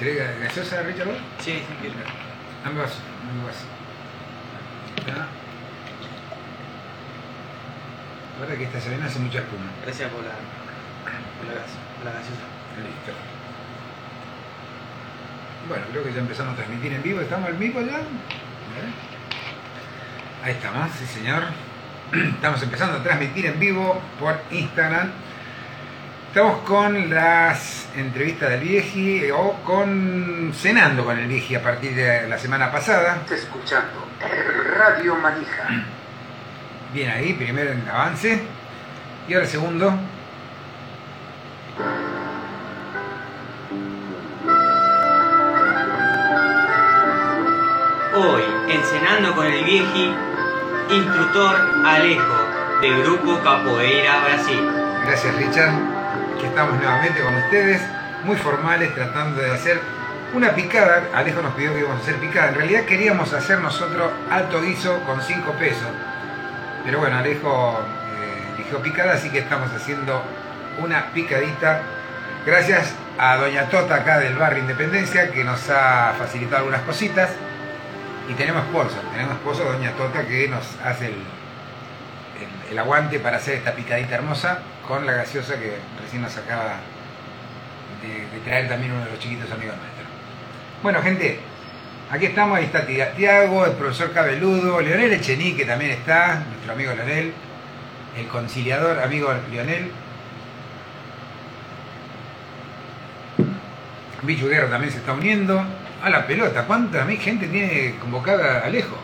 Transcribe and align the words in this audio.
¿Querés 0.00 0.40
gaseosa, 0.40 0.82
Richard? 0.82 1.08
Sí, 1.40 1.52
sí, 1.60 1.64
quiero. 1.80 1.94
Dame 2.64 2.80
vaso, 2.80 2.96
dame 3.28 3.44
vaso. 3.44 3.66
Está. 4.96 5.26
Ahora 8.40 8.56
que 8.56 8.64
esta 8.64 8.80
semana 8.80 9.06
hace 9.06 9.18
mucha 9.18 9.38
espuma. 9.40 9.70
Gracias 9.84 10.10
por 10.10 10.24
la, 10.24 10.30
por 11.36 11.46
la, 11.48 11.60
gas- 11.60 11.76
por 11.96 12.04
la 12.06 12.12
gaseosa. 12.12 12.40
Listo. 12.80 13.12
Bueno, 15.68 15.84
creo 15.90 16.02
que 16.04 16.12
ya 16.14 16.20
empezamos 16.20 16.54
a 16.54 16.56
transmitir 16.56 16.92
en 16.94 17.02
vivo. 17.02 17.20
¿Estamos 17.20 17.50
en 17.50 17.58
vivo 17.58 17.80
ya? 17.82 17.98
Ver. 17.98 18.88
Ahí 20.42 20.52
estamos, 20.52 20.90
sí 20.98 21.04
señor. 21.06 21.44
Estamos 22.12 22.62
empezando 22.62 22.96
a 22.96 23.02
transmitir 23.02 23.44
en 23.46 23.60
vivo 23.60 24.00
por 24.18 24.40
Instagram. 24.50 25.10
Estamos 26.30 26.60
con 26.60 27.10
las 27.10 27.88
entrevistas 27.96 28.50
del 28.50 28.60
Vieji 28.60 29.32
o 29.32 29.52
con 29.64 30.52
cenando 30.54 31.04
con 31.04 31.18
el 31.18 31.26
Vieji 31.26 31.56
a 31.56 31.60
partir 31.60 31.92
de 31.92 32.28
la 32.28 32.38
semana 32.38 32.70
pasada. 32.70 33.16
Está 33.16 33.34
escuchando 33.34 34.06
Radio 34.78 35.16
Manija. 35.16 35.86
Bien 36.94 37.10
ahí, 37.10 37.32
primero 37.32 37.72
en 37.72 37.88
avance. 37.88 38.42
Y 39.26 39.34
ahora 39.34 39.46
segundo. 39.48 39.92
Hoy, 48.14 48.42
en 48.68 48.84
Cenando 48.84 49.34
con 49.34 49.46
el 49.46 49.64
Vieji, 49.64 50.14
instructor 50.90 51.56
Alejo, 51.84 52.80
del 52.82 53.02
Grupo 53.02 53.40
Capoeira 53.42 54.20
Brasil. 54.20 54.70
Gracias 55.04 55.34
Richard, 55.34 55.99
estamos 56.46 56.76
nuevamente 56.76 57.20
con 57.20 57.34
ustedes, 57.34 57.82
muy 58.24 58.36
formales, 58.36 58.94
tratando 58.94 59.40
de 59.40 59.50
hacer 59.52 59.80
una 60.34 60.54
picada. 60.54 61.08
Alejo 61.14 61.42
nos 61.42 61.54
pidió 61.54 61.72
que 61.74 61.80
íbamos 61.80 62.00
a 62.00 62.02
hacer 62.02 62.16
picada. 62.16 62.48
En 62.48 62.54
realidad 62.54 62.84
queríamos 62.84 63.32
hacer 63.32 63.60
nosotros 63.60 64.10
alto 64.30 64.60
guiso 64.62 65.00
con 65.04 65.20
5 65.20 65.52
pesos. 65.52 65.88
Pero 66.84 66.98
bueno, 66.98 67.18
Alejo 67.18 67.80
eh, 68.22 68.78
picada, 68.82 69.14
así 69.14 69.30
que 69.30 69.40
estamos 69.40 69.70
haciendo 69.72 70.22
una 70.82 71.06
picadita. 71.12 71.82
Gracias 72.46 72.94
a 73.18 73.36
Doña 73.36 73.68
Tota 73.68 73.96
acá 73.96 74.18
del 74.18 74.36
barrio 74.36 74.60
Independencia, 74.60 75.30
que 75.30 75.44
nos 75.44 75.68
ha 75.68 76.14
facilitado 76.18 76.58
algunas 76.58 76.82
cositas. 76.82 77.30
Y 78.28 78.34
tenemos 78.34 78.62
sponsor, 78.64 79.00
tenemos 79.12 79.34
sponsor 79.38 79.72
Doña 79.72 79.92
Tota 79.92 80.22
que 80.26 80.48
nos 80.48 80.64
hace 80.84 81.06
el, 81.06 81.14
el 82.70 82.78
aguante 82.78 83.18
para 83.18 83.38
hacer 83.38 83.56
esta 83.56 83.72
picadita 83.72 84.14
hermosa 84.14 84.60
con 84.90 85.06
la 85.06 85.12
gaseosa 85.12 85.54
que 85.54 85.76
recién 86.02 86.20
nos 86.20 86.36
acaba 86.36 86.80
de, 88.02 88.40
traer 88.40 88.68
también 88.68 88.90
uno 88.92 89.04
de 89.04 89.10
los 89.12 89.20
chiquitos 89.20 89.48
amigos 89.52 89.76
nuestros. 89.76 90.06
Bueno, 90.82 91.00
gente, 91.00 91.38
aquí 92.10 92.26
estamos, 92.26 92.58
ahí 92.58 92.64
está 92.64 92.84
Tia- 92.84 93.12
Tiago, 93.14 93.66
el 93.66 93.72
profesor 93.72 94.12
Cabeludo, 94.12 94.80
Leonel 94.80 95.12
Echení, 95.12 95.52
que 95.52 95.64
también 95.64 95.92
está, 95.92 96.42
nuestro 96.48 96.72
amigo 96.72 96.92
Leonel, 96.92 97.32
el 98.18 98.26
conciliador 98.26 98.98
amigo 98.98 99.32
Leonel. 99.52 99.92
Bicho 104.22 104.48
también 104.68 104.92
se 104.92 104.98
está 104.98 105.12
uniendo. 105.12 105.64
A 106.02 106.10
la 106.10 106.26
pelota, 106.26 106.64
¿cuánta 106.64 107.06
gente 107.06 107.46
tiene 107.46 107.94
convocada 108.00 108.60
Alejo? 108.64 108.96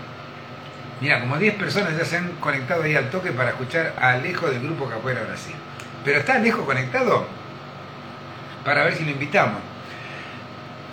Mira, 1.00 1.20
como 1.20 1.36
10 1.36 1.54
personas 1.54 1.96
ya 1.96 2.04
se 2.04 2.16
han 2.16 2.32
conectado 2.40 2.82
ahí 2.82 2.96
al 2.96 3.08
toque 3.10 3.30
para 3.30 3.50
escuchar 3.50 3.92
a 4.00 4.12
Alejo 4.14 4.48
del 4.48 4.62
grupo 4.62 4.88
Capoeira 4.88 5.22
Brasil. 5.22 5.54
Pero 6.06 6.20
está 6.20 6.34
Alejo 6.36 6.64
conectado 6.64 7.26
para 8.64 8.84
ver 8.84 8.94
si 8.94 9.04
lo 9.04 9.10
invitamos. 9.10 9.60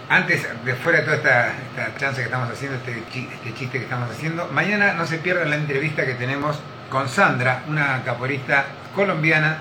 Antes, 0.09 0.47
de 0.65 0.73
fuera 0.73 0.99
de 0.99 1.05
toda 1.05 1.17
esta, 1.17 1.47
esta 1.49 1.97
chance 1.97 2.17
que 2.17 2.25
estamos 2.25 2.49
haciendo, 2.49 2.77
este, 2.77 2.97
este 2.97 3.53
chiste 3.53 3.77
que 3.77 3.83
estamos 3.83 4.09
haciendo, 4.09 4.47
mañana 4.47 4.93
no 4.93 5.05
se 5.05 5.19
pierdan 5.19 5.51
la 5.51 5.55
entrevista 5.55 6.03
que 6.03 6.15
tenemos 6.15 6.59
con 6.89 7.07
Sandra, 7.07 7.61
una 7.67 8.01
capoeirista 8.03 8.65
colombiana. 8.95 9.59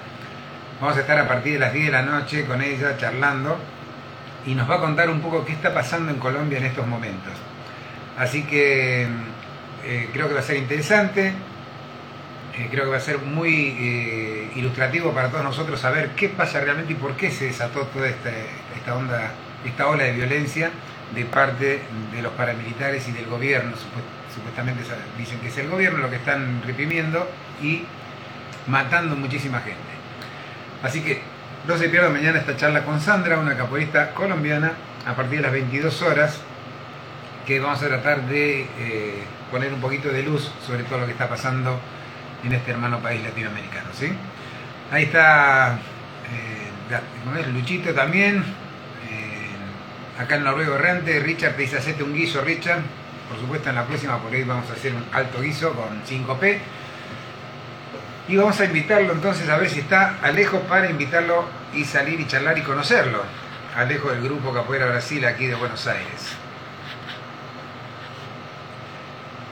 Vamos 0.81 0.97
a 0.97 1.01
estar 1.01 1.19
a 1.19 1.29
partir 1.29 1.53
de 1.53 1.59
las 1.59 1.75
10 1.75 1.85
de 1.85 1.93
la 1.93 2.03
noche 2.03 2.47
con 2.47 2.62
ella 2.62 2.97
charlando 2.97 3.59
y 4.47 4.55
nos 4.55 4.69
va 4.69 4.77
a 4.77 4.81
contar 4.81 5.11
un 5.11 5.21
poco 5.21 5.45
qué 5.45 5.53
está 5.53 5.75
pasando 5.75 6.11
en 6.11 6.19
Colombia 6.19 6.57
en 6.57 6.65
estos 6.65 6.87
momentos. 6.87 7.35
Así 8.17 8.45
que 8.45 9.07
eh, 9.85 10.11
creo 10.15 10.29
que 10.29 10.35
va 10.35 10.41
a 10.41 10.45
ser 10.45 10.57
interesante, 10.57 11.35
eh, 12.59 12.69
creo 12.71 12.85
que 12.85 12.91
va 12.91 12.97
a 12.97 13.01
ser 13.01 13.19
muy 13.19 13.75
eh, 13.79 14.51
ilustrativo 14.57 15.13
para 15.13 15.29
todos 15.31 15.45
nosotros 15.45 15.81
saber 15.81 16.11
qué 16.17 16.29
pasa 16.29 16.61
realmente 16.61 16.93
y 16.93 16.97
por 16.97 17.17
qué 17.17 17.31
se 17.31 17.47
desató 17.47 17.83
toda 17.87 18.09
esta, 18.09 18.31
esta 18.77 18.95
onda, 18.97 19.33
esta 19.65 19.89
ola 19.89 20.05
de 20.05 20.13
violencia 20.13 20.71
de 21.15 21.25
parte 21.25 21.81
de 22.12 22.23
los 22.23 22.33
paramilitares 22.33 23.07
y 23.09 23.12
del 23.12 23.27
gobierno. 23.27 23.73
Supu- 23.73 24.35
Supuestamente 24.35 24.83
dicen 25.19 25.39
que 25.41 25.49
es 25.49 25.59
el 25.59 25.69
gobierno 25.69 25.99
lo 25.99 26.09
que 26.09 26.17
están 26.17 26.62
reprimiendo 26.67 27.29
y 27.62 27.85
matando 28.67 29.15
muchísima 29.15 29.61
gente. 29.61 29.77
Así 30.83 31.03
que 31.03 31.21
no 31.69 31.77
se 31.77 31.91
pierdan 31.91 32.15
mañana 32.15 32.39
esta 32.39 32.57
charla 32.57 32.83
con 32.83 32.99
Sandra, 32.99 33.39
una 33.39 33.57
capoeirista 33.59 34.12
colombiana, 34.15 34.73
a 35.07 35.15
partir 35.15 35.37
de 35.39 35.43
las 35.43 35.53
22 35.53 36.01
horas, 36.03 36.41
que 37.47 37.61
vamos 37.61 37.83
a 37.83 37.89
tratar 37.89 38.23
de 38.23 38.62
eh, 38.79 39.23
poner 39.51 39.73
un 39.75 39.81
poquito 39.83 40.09
de 40.09 40.23
luz 40.23 40.51
sobre 40.67 40.85
todo 40.85 41.01
lo 41.01 41.07
que 41.07 41.12
está 41.12 41.29
pasando 41.29 41.79
en 42.45 42.53
este 42.53 42.71
hermano 42.73 43.01
país 43.01 43.23
latinoamericano. 43.23 43.89
¿sí? 43.93 44.13
Ahí 44.91 45.05
está 45.05 45.79
eh. 46.33 46.63
Luchito 47.53 47.95
también, 47.95 48.39
eh, 48.39 50.21
acá 50.21 50.37
el 50.37 50.45
noruego 50.45 50.75
errante, 50.75 51.19
Richard 51.21 51.55
te 51.55 51.63
dice 51.63 51.79
hacete 51.79 52.03
un 52.03 52.15
guiso, 52.15 52.43
Richard. 52.43 52.83
Por 53.29 53.41
supuesto 53.41 53.71
en 53.71 53.77
la 53.77 53.87
próxima 53.87 54.19
por 54.19 54.33
ahí 54.33 54.45
vamos 54.45 54.69
a 54.69 54.75
hacer 54.75 54.93
un 54.93 55.05
alto 55.13 55.41
guiso 55.41 55.73
con 55.73 56.03
5P. 56.05 56.59
Y 58.29 58.37
vamos 58.37 58.61
a 58.61 58.65
invitarlo 58.67 59.13
entonces 59.13 59.49
a 59.49 59.57
ver 59.57 59.71
si 59.71 59.81
está 59.81 60.19
Alejo 60.23 60.61
para 60.61 60.89
invitarlo 60.91 61.47
y 61.75 61.85
salir 61.85 62.21
y 62.21 62.27
charlar 62.27 62.59
y 62.59 62.63
conocerlo. 62.63 63.23
Alejo 63.77 64.11
del 64.11 64.23
grupo 64.23 64.53
Capoeira 64.53 64.87
Brasil 64.87 65.25
aquí 65.25 65.47
de 65.47 65.55
Buenos 65.55 65.87
Aires. 65.87 66.37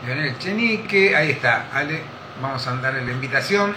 Leonel 0.07 0.39
Chenique, 0.39 1.17
ahí 1.17 1.31
está. 1.31 1.69
Ale, 1.73 2.03
vamos 2.41 2.67
a 2.67 2.77
darle 2.77 3.05
la 3.05 3.13
invitación. 3.13 3.75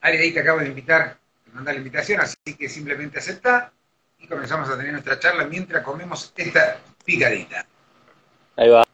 Ale, 0.00 0.18
ahí 0.18 0.32
te 0.32 0.40
acabo 0.40 0.60
de 0.60 0.66
invitar, 0.66 1.16
de 1.44 1.52
mandar 1.52 1.74
la 1.74 1.78
invitación, 1.78 2.20
así 2.20 2.36
que 2.58 2.68
simplemente 2.68 3.18
acepta 3.18 3.72
y 4.18 4.26
comenzamos 4.26 4.68
a 4.68 4.76
tener 4.76 4.92
nuestra 4.92 5.18
charla 5.18 5.44
mientras 5.44 5.82
comemos 5.82 6.32
esta 6.36 6.78
picadita. 7.04 7.66
Ahí 8.56 8.68
va. 8.68 8.84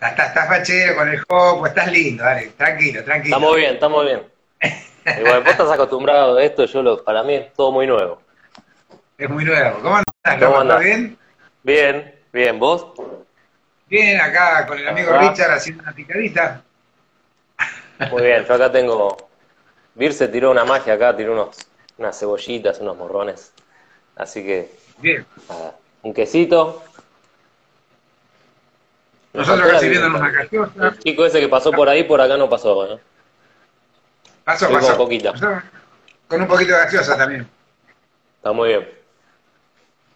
Estás, 0.00 0.28
estás, 0.28 0.48
fachero 0.48 0.96
con 0.96 1.08
el 1.08 1.20
jopo, 1.20 1.66
estás 1.66 1.92
lindo, 1.92 2.24
dale, 2.24 2.48
tranquilo, 2.56 3.04
tranquilo. 3.04 3.36
Estamos 3.36 3.56
bien, 3.56 3.74
estamos 3.74 4.04
bien. 4.04 4.22
Igual 5.20 5.42
vos 5.42 5.50
estás 5.50 5.70
acostumbrado 5.70 6.38
a 6.38 6.42
esto, 6.42 6.64
yo 6.64 6.82
lo, 6.82 7.04
para 7.04 7.22
mí 7.22 7.34
es 7.34 7.52
todo 7.52 7.70
muy 7.70 7.86
nuevo. 7.86 8.20
Es 9.18 9.28
muy 9.30 9.44
nuevo. 9.44 9.78
¿Cómo 9.80 9.96
andás, 9.96 10.44
¿Cómo 10.44 10.58
andás? 10.58 10.80
bien? 10.80 11.18
Bien, 11.62 12.14
bien, 12.32 12.58
¿vos? 12.58 12.86
Bien, 13.92 14.18
acá 14.22 14.66
con 14.66 14.78
el 14.78 14.88
amigo. 14.88 15.12
Richard 15.18 15.50
haciendo 15.50 15.82
una 15.82 15.92
picadita. 15.92 16.62
Muy 18.10 18.22
bien, 18.22 18.42
yo 18.46 18.54
acá 18.54 18.72
tengo... 18.72 19.28
Vir 19.94 20.14
se 20.14 20.28
tiró 20.28 20.50
una 20.50 20.64
magia 20.64 20.94
acá, 20.94 21.14
tiró 21.14 21.34
unos, 21.34 21.58
unas 21.98 22.18
cebollitas, 22.18 22.78
unos 22.78 22.96
morrones. 22.96 23.52
Así 24.16 24.42
que, 24.42 24.70
Bien. 24.96 25.26
nada, 25.46 25.74
un 26.00 26.14
quesito. 26.14 26.82
Nosotros 29.34 29.70
recibiéndonos 29.72 30.22
birra. 30.22 30.32
una 30.32 30.42
gaseosa. 30.42 30.88
El 30.88 30.98
chico 31.00 31.26
ese 31.26 31.40
que 31.40 31.48
pasó 31.50 31.70
por 31.70 31.86
ahí, 31.90 32.04
por 32.04 32.18
acá 32.22 32.38
no 32.38 32.48
pasó, 32.48 32.86
¿no? 32.86 33.00
Pasó, 34.44 34.70
con 34.70 34.80
pasó. 34.80 34.96
poquita. 34.96 35.32
Pasó 35.32 35.60
Con 36.28 36.40
un 36.40 36.48
poquito 36.48 36.72
de 36.72 36.78
gaseosa 36.78 37.14
también. 37.18 37.46
Está 38.36 38.52
muy 38.52 38.68
bien. 38.70 38.88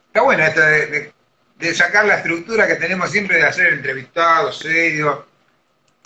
Está 0.06 0.22
bueno 0.22 0.44
esto 0.44 0.60
de, 0.62 0.86
de- 0.86 1.15
de 1.58 1.74
sacar 1.74 2.04
la 2.04 2.16
estructura 2.16 2.66
que 2.66 2.76
tenemos 2.76 3.10
siempre 3.10 3.38
de 3.38 3.44
hacer 3.44 3.72
entrevistados, 3.72 4.58
serios, 4.58 5.20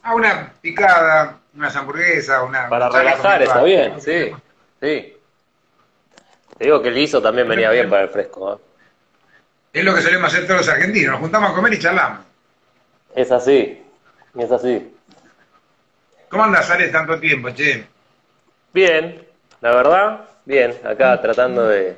a 0.03 0.15
una 0.15 0.53
picada, 0.61 1.39
unas 1.55 1.75
hamburguesas, 1.77 2.43
una... 2.47 2.69
Para 2.69 2.87
una 2.87 2.95
charla 2.95 3.11
relajar 3.11 3.43
está 3.43 3.63
bien, 3.63 4.01
sí, 4.01 4.31
sí. 4.81 5.17
Te 6.59 6.65
digo 6.65 6.81
que 6.83 6.89
el 6.89 6.95
guiso 6.95 7.21
también 7.21 7.49
venía 7.49 7.71
bien 7.71 7.91
para 7.91 8.03
el 8.03 8.09
fresco, 8.11 8.55
¿eh? 8.55 8.59
Es 9.73 9.85
lo 9.85 9.95
que 9.95 10.03
solemos 10.03 10.33
hacer 10.33 10.47
todos 10.47 10.61
los 10.61 10.69
argentinos, 10.69 11.13
nos 11.13 11.21
juntamos 11.21 11.51
a 11.51 11.55
comer 11.55 11.75
y 11.75 11.79
charlamos. 11.79 12.21
Es 13.15 13.31
así, 13.31 13.83
es 14.37 14.51
así. 14.51 14.95
¿Cómo 16.29 16.45
andas, 16.45 16.71
Ale, 16.71 16.89
tanto 16.89 17.19
tiempo, 17.19 17.51
che? 17.51 17.87
Bien, 18.73 19.27
la 19.61 19.75
verdad, 19.75 20.29
bien. 20.45 20.77
Acá 20.85 21.21
tratando 21.21 21.67
de 21.67 21.97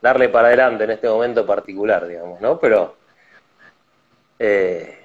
darle 0.00 0.28
para 0.28 0.48
adelante 0.48 0.84
en 0.84 0.90
este 0.90 1.08
momento 1.08 1.46
particular, 1.46 2.06
digamos, 2.06 2.40
¿no? 2.40 2.58
Pero, 2.58 2.96
eh, 4.38 4.98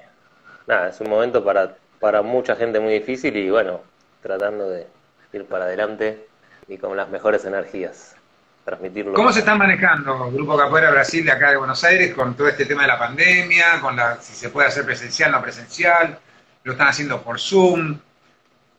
nada, 0.68 0.90
es 0.90 1.00
un 1.02 1.10
momento 1.10 1.44
para, 1.44 1.76
para 2.00 2.22
mucha 2.22 2.56
gente 2.56 2.80
muy 2.80 2.94
difícil 2.94 3.36
y 3.36 3.50
bueno, 3.50 3.82
tratando 4.22 4.70
de 4.70 4.88
ir 5.34 5.46
para 5.46 5.66
adelante 5.66 6.28
y 6.68 6.78
con 6.78 6.96
las 6.96 7.10
mejores 7.10 7.46
energías. 7.46 8.16
transmitirlo. 8.64 9.14
¿Cómo 9.14 9.34
se 9.34 9.40
están 9.40 9.58
manejando 9.58 10.32
Grupo 10.32 10.56
Capoeira 10.56 10.92
Brasil 10.92 11.26
de 11.26 11.32
acá 11.32 11.50
de 11.50 11.58
Buenos 11.58 11.84
Aires 11.84 12.14
con 12.14 12.36
todo 12.36 12.48
este 12.48 12.66
tema 12.66 12.84
de 12.84 12.90
la 12.90 13.00
pandemia, 13.00 13.82
con 13.82 13.96
la 13.96 14.18
si 14.22 14.34
se 14.34 14.50
puede 14.50 14.68
hacer 14.68 14.86
presencial, 14.86 15.32
no 15.32 15.42
presencial? 15.42 16.20
¿Lo 16.64 16.74
están 16.74 16.88
haciendo 16.88 17.22
por 17.24 17.40
Zoom? 17.40 17.98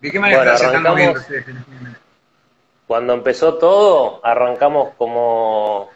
¿De 0.00 0.10
qué 0.10 0.20
manera 0.20 0.42
Bueno, 0.42 0.58
se 0.58 0.66
están 0.66 0.82
moviendo 0.82 1.18
ustedes 1.18 1.48
este? 1.48 1.62
Cuando 2.86 3.12
empezó 3.14 3.54
todo, 3.54 4.24
arrancamos 4.24 4.94
como 4.96 5.90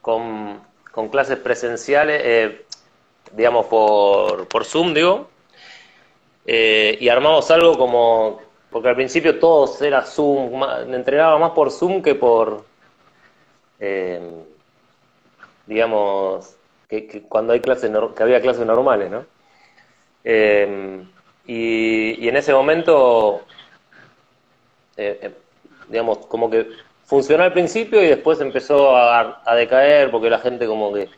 con, 0.00 0.60
clases 1.10 1.38
presenciales, 1.38 2.20
eh, 2.24 2.66
digamos 3.32 3.66
por, 3.66 4.46
por 4.48 4.64
Zoom, 4.64 4.94
digo, 4.94 5.28
eh, 6.46 6.96
y 7.00 7.08
armamos 7.08 7.50
algo 7.50 7.76
como, 7.76 8.40
porque 8.70 8.88
al 8.88 8.96
principio 8.96 9.38
todos 9.38 9.80
era 9.82 10.02
Zoom, 10.02 10.58
ma- 10.58 10.82
entrenaba 10.82 11.38
más 11.38 11.50
por 11.52 11.70
Zoom 11.70 12.02
que 12.02 12.14
por, 12.14 12.64
eh, 13.80 14.20
digamos, 15.66 16.56
que, 16.88 17.22
cuando 17.28 17.52
hay 17.54 17.60
clases, 17.60 17.90
que 18.14 18.22
había 18.22 18.40
clases 18.40 18.66
normales, 18.66 19.10
¿no? 19.10 19.24
Y, 21.46 22.28
en 22.28 22.36
ese 22.36 22.52
momento 22.54 23.42
digamos, 25.88 26.18
como 26.26 26.50
que 26.50 26.68
funcionó 27.04 27.44
al 27.44 27.52
principio 27.52 28.02
y 28.02 28.06
después 28.08 28.40
empezó 28.40 28.96
a, 28.96 29.42
a 29.44 29.54
decaer 29.54 30.10
porque 30.10 30.30
la 30.30 30.38
gente 30.38 30.66
como 30.66 30.92
que 30.92 31.10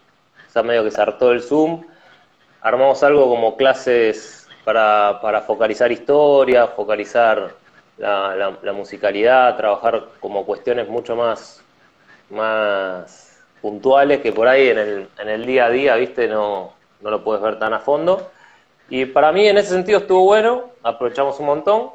está 0.46 0.62
medio 0.62 0.84
que 0.84 0.90
se 0.90 1.00
hartó 1.00 1.30
del 1.30 1.42
Zoom. 1.42 1.84
Armamos 2.60 3.02
algo 3.02 3.28
como 3.28 3.56
clases 3.56 4.48
para, 4.64 5.20
para 5.22 5.42
focalizar 5.42 5.92
historia, 5.92 6.68
focalizar 6.68 7.54
la, 7.98 8.34
la- 8.36 8.58
la 8.62 8.72
musicalidad, 8.72 9.56
trabajar 9.56 10.08
como 10.20 10.44
cuestiones 10.46 10.88
mucho 10.88 11.16
más, 11.16 11.62
más 12.30 13.44
puntuales 13.60 14.20
que 14.20 14.32
por 14.32 14.48
ahí 14.48 14.68
en 14.68 14.78
el, 14.78 15.08
en 15.18 15.28
el 15.28 15.46
día 15.46 15.66
a 15.66 15.70
día, 15.70 15.96
viste, 15.96 16.28
no, 16.28 16.72
no 17.00 17.10
lo 17.10 17.22
puedes 17.24 17.42
ver 17.42 17.58
tan 17.58 17.72
a 17.74 17.80
fondo. 17.80 18.30
Y 18.88 19.06
para 19.06 19.32
mí 19.32 19.46
en 19.48 19.58
ese 19.58 19.70
sentido 19.70 19.98
estuvo 20.00 20.24
bueno, 20.24 20.70
aprovechamos 20.82 21.38
un 21.40 21.46
montón. 21.46 21.90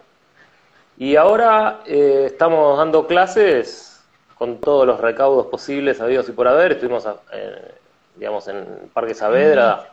Y 1.01 1.15
ahora 1.15 1.79
eh, 1.87 2.25
estamos 2.27 2.77
dando 2.77 3.07
clases 3.07 4.03
con 4.35 4.59
todos 4.59 4.85
los 4.85 4.99
recaudos 4.99 5.47
posibles, 5.47 5.99
habidos 5.99 6.29
y 6.29 6.31
por 6.31 6.47
haber. 6.47 6.73
Estuvimos, 6.73 7.07
eh, 7.33 7.73
digamos, 8.17 8.47
en 8.47 8.63
Parque 8.93 9.15
Saavedra, 9.15 9.89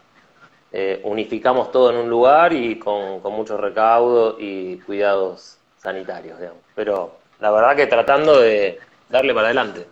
eh, 0.71 1.01
unificamos 1.05 1.73
todo 1.73 1.93
en 1.93 1.97
un 1.97 2.11
lugar 2.11 2.53
y 2.53 2.79
con, 2.79 3.21
con 3.21 3.33
mucho 3.33 3.57
recaudo 3.57 4.37
y 4.39 4.81
cuidados 4.81 5.57
sanitarios, 5.79 6.39
digamos. 6.41 6.61
Pero 6.75 7.17
la 7.41 7.53
verdad 7.53 7.75
que 7.75 7.87
tratando 7.87 8.39
de 8.39 8.79
darle 9.09 9.33
para 9.33 9.47
adelante. 9.47 9.87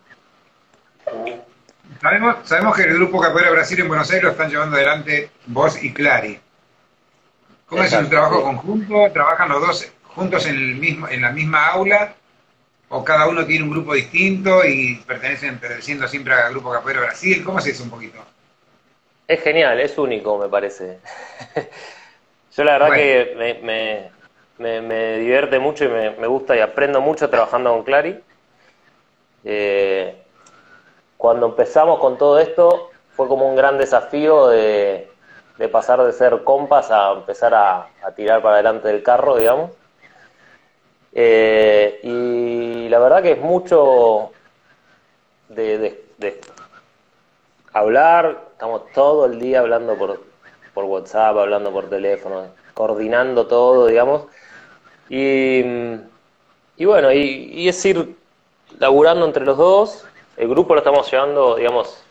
Sabemos, 2.03 2.37
sabemos 2.45 2.77
que 2.77 2.83
el 2.83 2.93
Grupo 2.93 3.23
Capoeira 3.23 3.53
Brasil 3.53 3.81
en 3.81 3.89
Buenos 3.89 4.11
Aires 4.11 4.25
lo 4.25 4.31
están 4.33 4.51
llevando 4.51 4.77
adelante 4.77 5.31
vos 5.47 5.83
y 5.83 5.95
Clary. 5.95 6.39
¿Cómo 7.69 7.83
es 7.83 7.93
un 7.93 8.01
Exacto, 8.01 8.11
trabajo 8.11 8.43
conjunto? 8.43 8.95
¿Trabajan 9.15 9.49
los 9.49 9.67
dos 9.67 9.93
juntos 10.17 10.47
en, 10.47 10.57
el 10.57 10.77
mismo, 10.77 11.09
en 11.09 11.23
la 11.23 11.31
misma 11.33 11.67
aula? 11.69 12.17
¿O 12.91 13.05
cada 13.05 13.29
uno 13.29 13.47
tiene 13.47 13.65
un 13.65 13.71
grupo 13.73 13.95
distinto 13.95 14.65
y 14.65 14.97
pertenecen, 15.07 15.59
perteneciendo 15.61 16.09
siempre 16.09 16.35
al 16.35 16.53
Grupo 16.53 16.73
Capoeira 16.73 17.03
Brasil? 17.03 17.45
¿Cómo 17.45 17.59
es 17.61 17.67
eso 17.67 17.85
un 17.85 17.91
poquito? 17.91 18.19
Es 19.29 19.43
genial, 19.43 19.81
es 19.81 19.99
único, 19.99 20.39
me 20.39 20.49
parece. 20.49 21.01
Yo 22.53 22.65
la 22.65 22.73
verdad 22.75 22.89
Bueno. 22.89 22.95
que 22.95 23.35
me, 23.37 23.55
me, 23.63 24.13
me- 24.59 24.83
me 24.83 25.19
divierte 25.19 25.59
mucho 25.59 25.85
y 25.85 25.89
me, 25.89 26.11
me 26.13 26.27
gusta 26.27 26.57
y 26.57 26.61
aprendo 26.61 27.01
mucho 27.01 27.29
trabajando 27.31 27.73
con 27.73 27.85
Clary. 27.85 28.25
Eh, 29.45 30.27
cuando 31.17 31.47
empezamos 31.49 32.01
con 32.01 32.19
todo 32.19 32.39
esto 32.41 33.01
fue 33.09 33.29
como 33.29 33.49
un 33.49 33.57
gran 33.57 33.79
desafío 33.79 34.49
de, 34.49 35.19
de 35.57 35.69
pasar 35.69 36.03
de 36.05 36.13
ser 36.13 36.45
compas 36.45 36.91
a 36.91 37.13
empezar 37.13 37.55
a, 37.55 37.97
a 38.01 38.15
tirar 38.15 38.43
para 38.43 38.57
adelante 38.57 38.89
del 38.89 39.03
carro, 39.03 39.37
digamos. 39.39 39.73
Eh, 41.19 41.99
y 42.03 42.91
la 42.91 42.99
verdad 42.99 43.23
que 43.23 43.33
es 43.33 43.41
mucho 43.41 44.33
de, 45.49 45.79
de- 46.19 46.41
hablar, 47.73 48.49
estamos 48.53 48.83
todo 48.93 49.25
el 49.25 49.39
día 49.39 49.61
hablando 49.61 49.97
por, 49.97 50.21
por 50.75 50.85
WhatsApp, 50.85 51.39
hablando 51.39 51.73
por 51.73 51.89
teléfono, 51.89 52.49
coordinando 52.75 53.47
todo, 53.47 53.87
digamos. 53.87 54.25
Y, 55.09 55.63
y 56.77 56.85
bueno, 56.85 57.11
y, 57.13 57.19
y 57.53 57.69
es 57.69 57.85
ir 57.87 58.15
laburando 58.79 59.25
entre 59.25 59.45
los 59.47 59.57
dos. 59.57 60.05
El 60.37 60.49
grupo 60.49 60.75
lo 60.75 60.81
estamos 60.81 61.11
llevando, 61.11 61.55
digamos, 61.57 62.03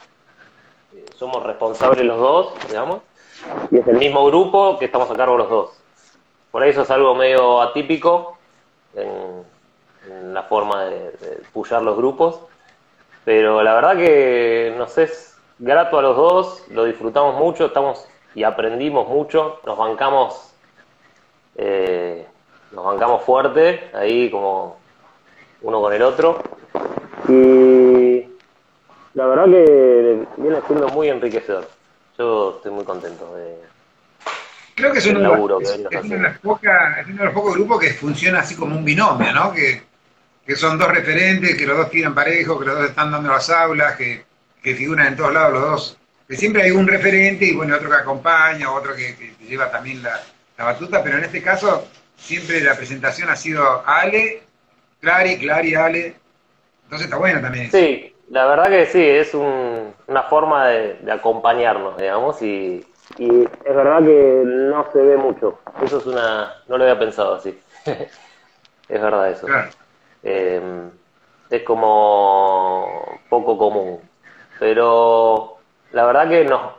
somos 1.15 1.43
responsables 1.43 2.05
los 2.05 2.17
dos, 2.19 2.53
digamos. 2.67 3.01
Y 3.71 3.77
es 3.77 3.87
el 3.87 3.97
mismo 3.97 4.25
grupo 4.25 4.79
que 4.79 4.85
estamos 4.85 5.09
a 5.11 5.15
cargo 5.15 5.37
los 5.37 5.49
dos. 5.49 5.69
Por 6.51 6.63
eso 6.63 6.81
es 6.81 6.89
algo 6.89 7.13
medio 7.15 7.61
atípico 7.61 8.34
en, 8.95 10.33
la 10.33 10.43
forma 10.43 10.85
de, 10.85 11.11
de 11.11 11.41
pullar 11.51 11.81
los 11.81 11.97
grupos. 11.97 12.39
Pero 13.23 13.63
la 13.63 13.73
verdad 13.73 13.97
que 13.97 14.73
nos 14.77 14.97
es 14.97 15.35
grato 15.57 15.97
a 15.97 16.01
los 16.01 16.15
dos, 16.15 16.63
lo 16.69 16.83
disfrutamos 16.85 17.35
mucho, 17.35 17.65
estamos 17.65 18.07
y 18.35 18.43
aprendimos 18.43 19.07
mucho, 19.07 19.59
nos 19.65 19.77
bancamos, 19.77 20.53
eh, 21.55 22.27
nos 22.71 22.85
bancamos 22.85 23.23
fuerte, 23.23 23.89
ahí 23.93 24.29
como 24.29 24.77
uno 25.61 25.81
con 25.81 25.93
el 25.93 26.01
otro. 26.01 26.37
Y 27.29 28.25
la 29.13 29.25
verdad 29.25 29.45
que 29.45 30.27
viene 30.37 30.61
siendo 30.67 30.89
muy 30.89 31.07
enriquecedor. 31.07 31.67
Yo 32.17 32.55
estoy 32.57 32.71
muy 32.71 32.83
contento 32.83 33.33
de, 33.35 33.57
Creo 34.75 34.91
que 34.91 34.99
es 34.99 35.05
uno, 35.07 35.19
laburo 35.19 35.61
es- 35.61 35.75
uno 35.79 35.89
de 35.89 35.97
haciendo. 35.97 36.27
las 36.27 36.37
pocas- 36.39 36.97
es 36.99 37.07
uno 37.07 37.17
de 37.19 37.25
los 37.25 37.33
pocos 37.33 37.53
grupos 37.55 37.79
que 37.79 37.93
funciona 37.93 38.39
así 38.39 38.55
como 38.55 38.75
un 38.75 38.83
binomio, 38.85 39.31
¿no? 39.33 39.53
Que, 39.53 39.81
que 40.45 40.55
son 40.55 40.77
dos 40.77 40.89
referentes, 40.89 41.55
que 41.55 41.65
los 41.65 41.77
dos 41.77 41.89
tiran 41.89 42.13
parejo, 42.13 42.59
que 42.59 42.65
los 42.65 42.77
dos 42.77 42.89
están 42.89 43.11
dando 43.11 43.29
las 43.31 43.49
aulas, 43.49 43.95
que, 43.95 44.23
que 44.61 44.75
figuran 44.75 45.07
en 45.07 45.15
todos 45.15 45.33
lados 45.33 45.53
los 45.53 45.61
dos. 45.61 45.97
Que 46.27 46.35
siempre 46.35 46.63
hay 46.63 46.71
un 46.71 46.87
referente 46.87 47.45
y 47.45 47.55
bueno, 47.55 47.75
otro 47.75 47.89
que 47.89 47.95
acompaña, 47.95 48.71
otro 48.71 48.95
que, 48.95 49.15
que 49.15 49.33
lleva 49.47 49.71
también 49.71 50.01
la, 50.03 50.19
la 50.57 50.65
batuta, 50.65 51.03
pero 51.03 51.17
en 51.19 51.23
este 51.23 51.41
caso 51.41 51.87
siempre 52.17 52.59
la 52.61 52.75
presentación 52.75 53.29
ha 53.29 53.35
sido 53.35 53.83
Ale, 53.87 54.41
Clary, 55.01 55.37
Clary, 55.37 55.75
Ale. 55.75 56.15
Entonces 56.83 57.05
está 57.05 57.17
bueno 57.17 57.41
también. 57.41 57.65
eso. 57.67 57.77
Sí, 57.77 58.13
la 58.29 58.45
verdad 58.47 58.67
que 58.69 58.85
sí, 58.87 59.01
es 59.01 59.33
un- 59.33 59.93
una 60.07 60.23
forma 60.23 60.67
de, 60.67 60.95
de 60.95 61.11
acompañarnos, 61.11 61.97
digamos, 61.97 62.41
y, 62.41 62.83
y 63.17 63.43
es 63.43 63.75
verdad 63.75 63.99
que 63.99 64.43
no 64.45 64.85
se 64.91 65.01
ve 65.01 65.17
mucho. 65.17 65.59
Eso 65.81 65.97
es 65.99 66.05
una... 66.05 66.53
no 66.67 66.77
lo 66.77 66.83
había 66.83 66.99
pensado 66.99 67.35
así. 67.35 67.59
es 67.85 69.01
verdad 69.01 69.29
eso. 69.29 69.47
Claro. 69.47 69.69
Eh, 70.23 70.89
es 71.49 71.63
como 71.63 73.19
poco 73.29 73.57
común. 73.57 74.01
Pero 74.59 75.57
la 75.91 76.05
verdad 76.05 76.27
que 76.29 76.45
no. 76.45 76.73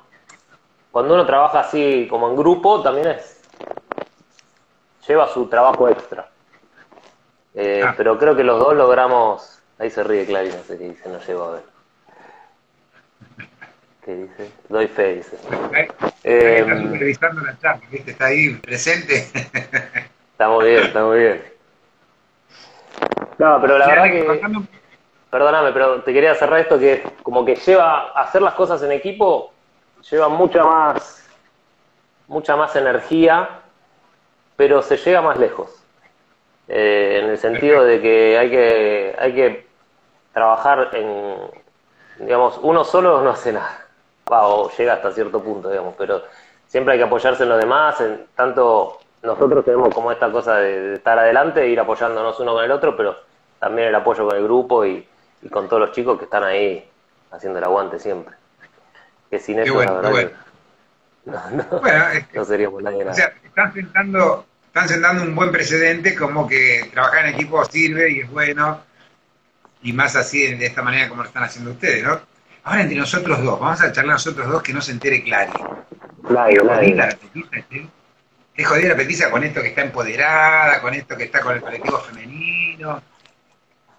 Cuando 0.91 1.15
uno 1.15 1.27
trabaja 1.27 1.61
así 1.61 2.07
como 2.09 2.29
en 2.29 2.37
grupo, 2.37 2.83
también 2.83 3.09
es... 3.09 3.43
lleva 5.07 5.29
su 5.29 5.47
trabajo 5.47 5.89
extra. 5.89 6.29
Eh, 7.55 7.83
Ah. 7.85 7.95
Pero 7.97 8.19
creo 8.19 8.37
que 8.37 8.45
los 8.45 8.59
dos 8.59 8.75
logramos... 8.75 9.61
Ahí 9.79 9.91
se 9.91 10.03
ríe 10.03 10.27
Clary, 10.27 10.49
no 10.49 10.63
sé 10.65 10.79
qué 10.79 10.85
dice, 10.89 11.09
no 11.09 11.19
llego 11.21 11.45
a 11.45 11.51
ver. 11.53 11.76
Doy 14.69 14.87
fe, 14.87 15.17
dice. 15.17 15.37
Eh, 16.23 16.59
está 16.61 16.81
supervisando 16.81 17.41
la 17.43 17.59
charla, 17.59 17.83
¿viste? 17.91 18.13
Está 18.13 18.27
ahí 18.27 18.55
presente. 18.55 19.29
Está 20.33 20.51
muy 20.51 20.67
bien, 20.67 20.83
está 20.83 21.03
muy 21.03 21.19
bien. 21.19 21.43
No, 23.39 23.59
pero 23.59 23.79
la 23.79 23.87
verdad 23.87 24.05
que... 24.05 24.67
Perdóname, 25.31 25.73
pero 25.73 26.03
te 26.03 26.13
quería 26.13 26.35
cerrar 26.35 26.61
esto 26.61 26.79
que 26.79 27.03
como 27.23 27.43
que 27.43 27.57
lleva 27.57 28.11
hacer 28.11 28.43
las 28.43 28.53
cosas 28.53 28.83
en 28.83 28.93
equipo 28.93 29.53
lleva 30.11 30.29
mucha 30.29 30.63
más 30.63 31.27
mucha 32.29 32.55
más 32.55 32.77
energía, 32.77 33.49
pero 34.57 34.83
se 34.83 34.99
llega 34.99 35.23
más 35.23 35.39
lejos. 35.39 35.71
Eh, 36.69 37.21
en 37.23 37.31
el 37.31 37.39
sentido 37.39 37.83
de 37.83 38.01
que 38.03 38.39
hay 38.39 38.51
que 38.51 39.17
hay 39.19 39.35
que 39.35 39.67
trabajar 40.35 40.91
en 40.93 41.51
digamos, 42.19 42.59
uno 42.63 42.85
solo 42.85 43.23
no 43.23 43.31
hace 43.31 43.53
nada. 43.53 43.86
Va, 44.31 44.47
o 44.49 44.71
llega 44.77 44.95
hasta 44.95 45.13
cierto 45.13 45.43
punto, 45.43 45.71
digamos, 45.71 45.95
pero 45.97 46.25
siempre 46.67 46.93
hay 46.95 46.99
que 46.99 47.05
apoyarse 47.05 47.45
en 47.45 47.49
los 47.49 47.61
demás, 47.61 48.01
en 48.01 48.27
tanto 48.35 48.99
nosotros 49.23 49.65
tenemos 49.65 49.95
como 49.95 50.11
esta 50.11 50.31
cosa 50.33 50.57
de, 50.57 50.81
de 50.81 50.95
estar 50.97 51.19
adelante 51.19 51.63
e 51.63 51.69
ir 51.69 51.79
apoyándonos 51.79 52.39
uno 52.41 52.55
con 52.55 52.65
el 52.65 52.71
otro, 52.73 52.97
pero 52.97 53.17
también 53.61 53.89
el 53.89 53.95
apoyo 53.95 54.27
con 54.27 54.37
el 54.37 54.43
grupo 54.43 54.85
y, 54.85 55.07
y 55.43 55.49
con 55.49 55.69
todos 55.69 55.81
los 55.81 55.93
chicos 55.93 56.19
que 56.19 56.25
están 56.25 56.43
ahí 56.45 56.89
haciendo 57.31 57.59
el 57.59 57.65
aguante 57.65 57.99
siempre. 58.01 58.35
Que 59.31 59.39
sin 59.39 59.59
eso, 59.61 59.75
bueno, 59.75 60.03
la 60.03 60.11
verdad, 60.11 60.29
que 60.29 61.31
no, 61.31 61.51
no, 61.51 61.81
Bueno, 61.81 62.09
es 62.13 62.27
que- 62.27 62.39
no 62.39 62.45
seríamos 62.45 62.83
nadie 62.83 62.97
O 62.99 63.01
nada. 63.05 63.15
sea, 63.15 63.33
están 63.45 63.73
sentando, 63.73 64.45
están 64.67 64.89
sentando 64.89 65.23
un 65.23 65.35
buen 65.37 65.53
precedente 65.53 66.17
como 66.17 66.49
que 66.49 66.91
trabajar 66.93 67.27
en 67.27 67.35
equipo 67.35 67.65
sirve 67.65 68.11
y 68.11 68.21
es 68.21 68.31
bueno. 68.31 68.81
y 69.83 69.93
más 69.93 70.17
así 70.17 70.53
de 70.57 70.67
esta 70.67 70.83
manera 70.83 71.09
como 71.09 71.23
lo 71.23 71.29
están 71.29 71.45
haciendo 71.45 71.71
ustedes, 71.71 72.03
¿no? 72.03 72.21
Ahora 72.67 72.83
entre 72.83 72.97
nosotros 72.99 73.43
dos, 73.45 73.61
vamos 73.61 73.81
a 73.81 73.93
charlar 73.93 74.15
nosotros 74.15 74.49
dos 74.49 74.61
que 74.63 74.73
no 74.73 74.81
se 74.81 74.91
entere 74.91 75.23
Clary. 75.23 75.53
Claro, 76.27 76.51
Es 76.51 76.59
jodida 76.59 77.09
claro. 77.09 77.11
la 77.13 77.17
petiza, 77.17 77.67
¿sí? 77.71 77.91
Es 78.57 78.67
jodida 78.67 78.89
la 78.89 78.97
petiza 78.97 79.31
con 79.31 79.45
esto 79.45 79.63
que 79.63 79.69
está 79.69 79.83
empoderada, 79.83 80.81
con 80.81 80.93
esto 80.95 81.17
que 81.17 81.25
está 81.25 81.41
con 81.43 81.55
el 81.55 81.61
colectivo 81.61 81.99
femenino. 81.99 83.03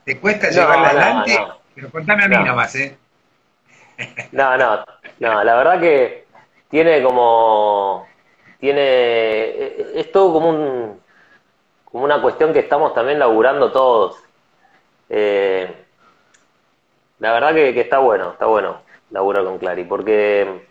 Te 0.04 0.20
cuesta 0.20 0.48
No, 0.48 0.54
llevarla 0.54 0.94
no, 0.94 1.00
adelante, 1.00 1.36
no. 1.40 1.58
pero 1.76 1.92
contame 1.92 2.24
a 2.26 2.28
mí 2.28 2.36
No. 2.36 2.46
nomás, 2.46 2.76
¿eh? 2.76 2.98
No, 4.34 4.58
no, 4.58 4.84
no, 5.20 5.44
la 5.44 5.56
verdad 5.56 5.80
que 5.80 6.26
tiene 6.70 7.02
como, 7.02 8.06
tiene, 8.60 10.00
es 10.00 10.12
todo 10.12 10.34
como 10.34 10.50
un, 10.50 11.02
como 11.86 12.04
una 12.04 12.22
cuestión 12.22 12.52
que 12.52 12.60
estamos 12.60 12.94
también 12.94 13.18
laburando 13.20 13.72
todos. 13.72 14.18
Eh, 15.10 15.57
la 17.20 17.32
verdad 17.34 17.54
que, 17.54 17.74
que 17.74 17.82
está 17.82 18.00
bueno, 18.00 18.32
está 18.34 18.46
bueno 18.46 18.82
laburar 19.12 19.44
con 19.46 19.58
Clary, 19.58 19.84
porque 19.86 20.68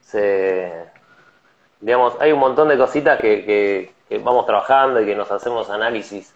se, 0.00 0.72
digamos, 1.80 2.16
hay 2.20 2.32
un 2.32 2.40
montón 2.40 2.68
de 2.68 2.78
cositas 2.78 3.20
que, 3.20 3.44
que- 3.44 3.94
que 4.08 4.18
vamos 4.18 4.46
trabajando 4.46 5.00
y 5.00 5.06
que 5.06 5.14
nos 5.16 5.30
hacemos 5.30 5.70
análisis 5.70 6.34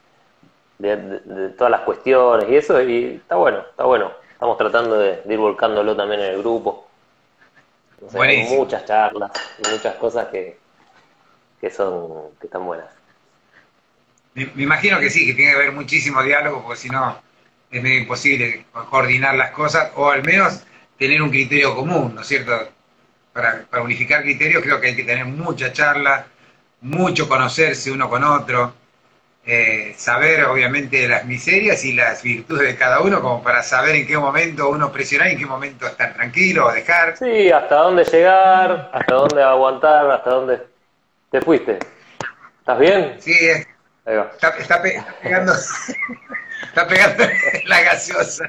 de, 0.79 0.97
de- 0.97 1.21
de 1.21 1.49
todas 1.51 1.71
las 1.71 1.83
cuestiones 1.83 2.49
y 2.51 2.57
eso, 2.57 2.81
y 2.83 3.17
está 3.17 3.37
bueno, 3.37 3.61
está 3.71 3.85
bueno. 3.85 4.13
Estamos 4.33 4.59
tratando 4.59 4.99
de, 4.99 5.23
de 5.23 5.35
ir 5.35 5.41
volcándolo 5.41 5.97
también 5.97 6.21
en 6.23 6.33
el 6.35 6.39
grupo. 6.39 6.87
O 8.01 8.09
sea, 8.11 8.23
hay 8.23 8.29
Buenísimo. 8.29 8.61
muchas 8.61 8.85
charlas, 8.85 9.33
y 9.59 9.69
muchas 9.71 9.97
cosas 9.97 10.29
que, 10.29 10.59
que 11.61 11.71
son, 11.71 12.37
que 12.41 12.47
están 12.47 12.65
buenas. 12.67 12.89
Me, 14.35 14.47
me 14.55 14.63
imagino 14.63 15.01
que 15.01 15.11
sí, 15.11 15.27
que 15.27 15.35
tiene 15.35 15.51
que 15.53 15.57
haber 15.57 15.73
muchísimo 15.73 16.23
diálogo, 16.23 16.63
porque 16.63 16.77
si 16.79 16.89
no 16.89 17.21
es 17.71 17.83
medio 17.83 17.99
imposible 18.01 18.65
co- 18.73 18.87
coordinar 18.87 19.35
las 19.37 19.51
cosas, 19.51 19.91
o 19.97 20.11
al 20.11 20.23
menos 20.25 20.63
tener 20.99 21.21
un 21.23 21.31
criterio 21.31 21.75
común, 21.75 22.15
¿no 22.15 22.23
es 22.23 22.27
cierto? 22.27 22.53
Para, 23.33 23.63
para 23.71 23.83
unificar 23.83 24.23
criterios 24.23 24.63
creo 24.63 24.81
que 24.81 24.89
hay 24.89 24.97
que 24.97 25.05
tener 25.05 25.25
mucha 25.27 25.73
charla, 25.73 26.27
mucho 26.81 27.29
conocerse 27.29 27.91
uno 27.93 28.09
con 28.09 28.25
otro, 28.25 28.73
eh, 29.47 29.95
saber 29.97 30.45
obviamente 30.45 31.07
las 31.09 31.25
miserias 31.25 31.85
y 31.85 31.93
las 31.95 32.23
virtudes 32.23 32.67
de 32.69 32.77
cada 32.77 33.01
uno, 33.01 33.23
como 33.23 33.43
para 33.43 33.63
saber 33.63 33.95
en 33.97 34.07
qué 34.07 34.19
momento 34.19 34.69
uno 34.69 34.93
presionar 34.93 35.29
y 35.29 35.33
en 35.33 35.39
qué 35.39 35.47
momento 35.47 35.87
estar 35.87 36.13
tranquilo 36.15 36.67
o 36.67 36.73
dejar. 36.73 37.17
Sí, 37.17 37.51
hasta 37.51 37.77
dónde 37.77 38.05
llegar, 38.05 38.91
hasta 38.93 39.15
dónde 39.15 39.43
aguantar, 39.43 40.11
hasta 40.11 40.31
dónde... 40.31 40.63
¿Te 41.31 41.41
fuiste? 41.41 41.79
¿Estás 42.61 42.79
bien? 42.79 43.17
Sí, 43.21 43.33
es- 43.33 43.67
Ahí 44.05 44.17
va. 44.17 44.31
está, 44.33 44.49
está 44.51 44.83
pe- 44.83 44.97
está 44.97 45.15
pegando, 45.23 45.53
está 46.63 46.87
pegando 46.87 47.25
la 47.67 47.83
gaseosa. 47.83 48.45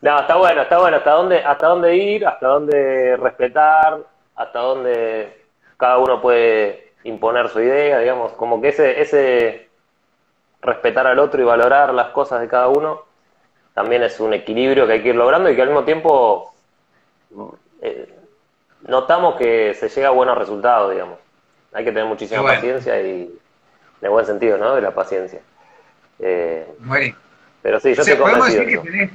No, 0.00 0.20
está 0.20 0.36
bueno, 0.36 0.62
está 0.62 0.78
bueno. 0.78 0.96
¿Hasta 0.96 1.10
dónde, 1.10 1.44
hasta 1.44 1.66
dónde 1.66 1.96
ir? 1.96 2.26
¿Hasta 2.26 2.46
dónde 2.46 3.16
respetar? 3.16 3.98
¿Hasta 4.34 4.58
dónde 4.58 5.44
cada 5.76 5.98
uno 5.98 6.22
puede 6.22 6.92
imponer 7.04 7.48
su 7.48 7.60
idea? 7.60 7.98
Digamos, 7.98 8.32
como 8.32 8.60
que 8.60 8.68
ese, 8.68 9.00
ese 9.00 9.68
respetar 10.62 11.06
al 11.06 11.18
otro 11.18 11.40
y 11.40 11.44
valorar 11.44 11.92
las 11.92 12.08
cosas 12.08 12.40
de 12.40 12.48
cada 12.48 12.68
uno 12.68 13.04
también 13.74 14.02
es 14.02 14.20
un 14.20 14.34
equilibrio 14.34 14.86
que 14.86 14.94
hay 14.94 15.02
que 15.02 15.10
ir 15.10 15.14
logrando 15.14 15.48
y 15.50 15.56
que 15.56 15.62
al 15.62 15.68
mismo 15.68 15.84
tiempo 15.84 16.52
eh, 17.80 18.14
notamos 18.82 19.36
que 19.36 19.74
se 19.74 19.88
llega 19.88 20.08
a 20.08 20.12
buenos 20.12 20.36
resultados, 20.36 20.90
digamos. 20.90 21.18
Hay 21.72 21.84
que 21.84 21.92
tener 21.92 22.06
muchísima 22.06 22.42
bueno. 22.42 22.56
paciencia 22.56 23.00
y 23.00 23.32
de 24.00 24.08
buen 24.08 24.26
sentido, 24.26 24.58
¿no? 24.58 24.74
De 24.74 24.82
la 24.82 24.94
paciencia. 24.94 25.40
Eh, 26.18 26.66
Bueno, 26.80 27.16
pero 27.62 27.80
sí, 27.80 27.94
yo 27.94 28.02
O 28.02 28.04
sea, 28.04 28.14
estoy 28.14 28.28
podemos 28.28 28.52
decir, 28.52 28.68
que 28.68 28.78
tenés, 28.78 29.10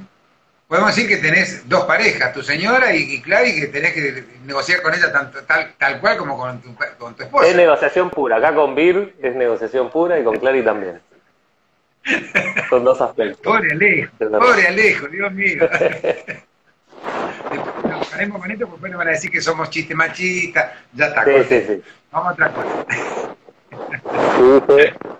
podemos 0.68 0.94
decir 0.94 1.08
que 1.08 1.16
tenés 1.16 1.68
dos 1.68 1.84
parejas, 1.84 2.32
tu 2.32 2.42
señora 2.42 2.94
y, 2.94 3.14
y 3.14 3.22
Clary, 3.22 3.60
que 3.60 3.66
tenés 3.66 3.92
que 3.92 4.24
negociar 4.44 4.82
con 4.82 4.94
ella 4.94 5.12
tanto, 5.12 5.42
tal, 5.44 5.74
tal 5.78 6.00
cual 6.00 6.16
como 6.16 6.36
con 6.38 6.60
tu, 6.60 6.74
con 6.98 7.14
tu 7.14 7.22
esposa. 7.24 7.48
Es 7.48 7.56
negociación 7.56 8.10
pura. 8.10 8.36
Acá 8.36 8.54
con 8.54 8.74
Bir 8.74 9.14
es 9.22 9.34
negociación 9.34 9.90
pura 9.90 10.18
y 10.18 10.24
con 10.24 10.38
Clary 10.38 10.62
también. 10.62 11.00
Son 12.70 12.84
dos 12.84 13.00
aspectos. 13.00 13.40
Pobre 13.42 13.72
Alejo, 13.72 14.12
pobre 14.18 14.68
Alejo, 14.68 15.08
Dios 15.08 15.32
mío. 15.32 15.68
Nos 17.84 18.40
con 18.40 18.50
esto 18.50 18.68
porque 18.68 18.88
nos 18.88 18.98
van 18.98 19.08
a 19.08 19.10
decir 19.12 19.30
que 19.30 19.40
somos 19.40 19.70
chistes 19.70 19.96
machistas. 19.96 20.72
Ya 20.92 21.06
está, 21.06 21.24
Sí, 21.24 21.32
sí, 21.48 21.64
sí. 21.66 21.82
Vamos 22.10 22.30
a 22.30 22.32
otra 22.32 22.52
cosa. 22.52 22.86
Sí, 24.36 24.60
sí. 24.68 25.10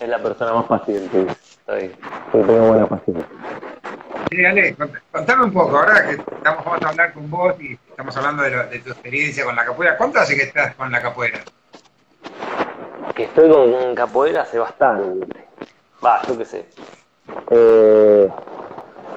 Es 0.00 0.08
la 0.08 0.18
persona 0.18 0.52
más 0.52 0.64
paciente. 0.66 1.26
Estoy, 1.60 1.94
tengo 2.32 2.66
buena 2.68 2.86
paciencia. 2.86 3.26
Sí, 4.30 4.44
Ale, 4.44 4.76
cont- 4.76 5.00
contame 5.12 5.44
un 5.44 5.52
poco, 5.52 5.76
ahora 5.78 6.02
que 6.08 6.12
estamos, 6.14 6.64
vamos 6.64 6.82
a 6.82 6.88
hablar 6.88 7.12
con 7.12 7.30
vos 7.30 7.54
y 7.60 7.78
estamos 7.90 8.16
hablando 8.16 8.42
de, 8.42 8.50
lo- 8.50 8.66
de 8.66 8.78
tu 8.80 8.90
experiencia 8.90 9.44
con 9.44 9.54
la 9.56 9.64
capoeira. 9.64 9.96
¿Cuánto 9.96 10.18
hace 10.18 10.36
que 10.36 10.42
estás 10.44 10.74
con 10.74 10.90
la 10.90 11.00
capoeira? 11.00 11.40
Que 13.14 13.24
estoy 13.24 13.50
con 13.50 13.94
capoeira 13.94 14.42
hace 14.42 14.58
bastante. 14.58 15.26
Va, 16.04 16.20
yo 16.26 16.36
qué 16.36 16.44
sé. 16.44 16.66
Eh, 17.50 18.28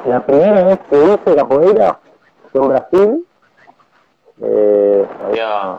la 0.06 0.26
primera 0.26 0.64
vez 0.64 0.80
que 0.90 0.98
hice 1.04 1.36
capoeira 1.36 2.00
fue 2.52 2.62
en 2.62 2.68
Brasil. 2.70 3.26
Eh, 4.42 5.06
había 5.26 5.78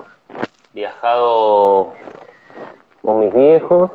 viajado 0.73 1.95
con 3.03 3.21
mis 3.21 3.33
viejos 3.33 3.91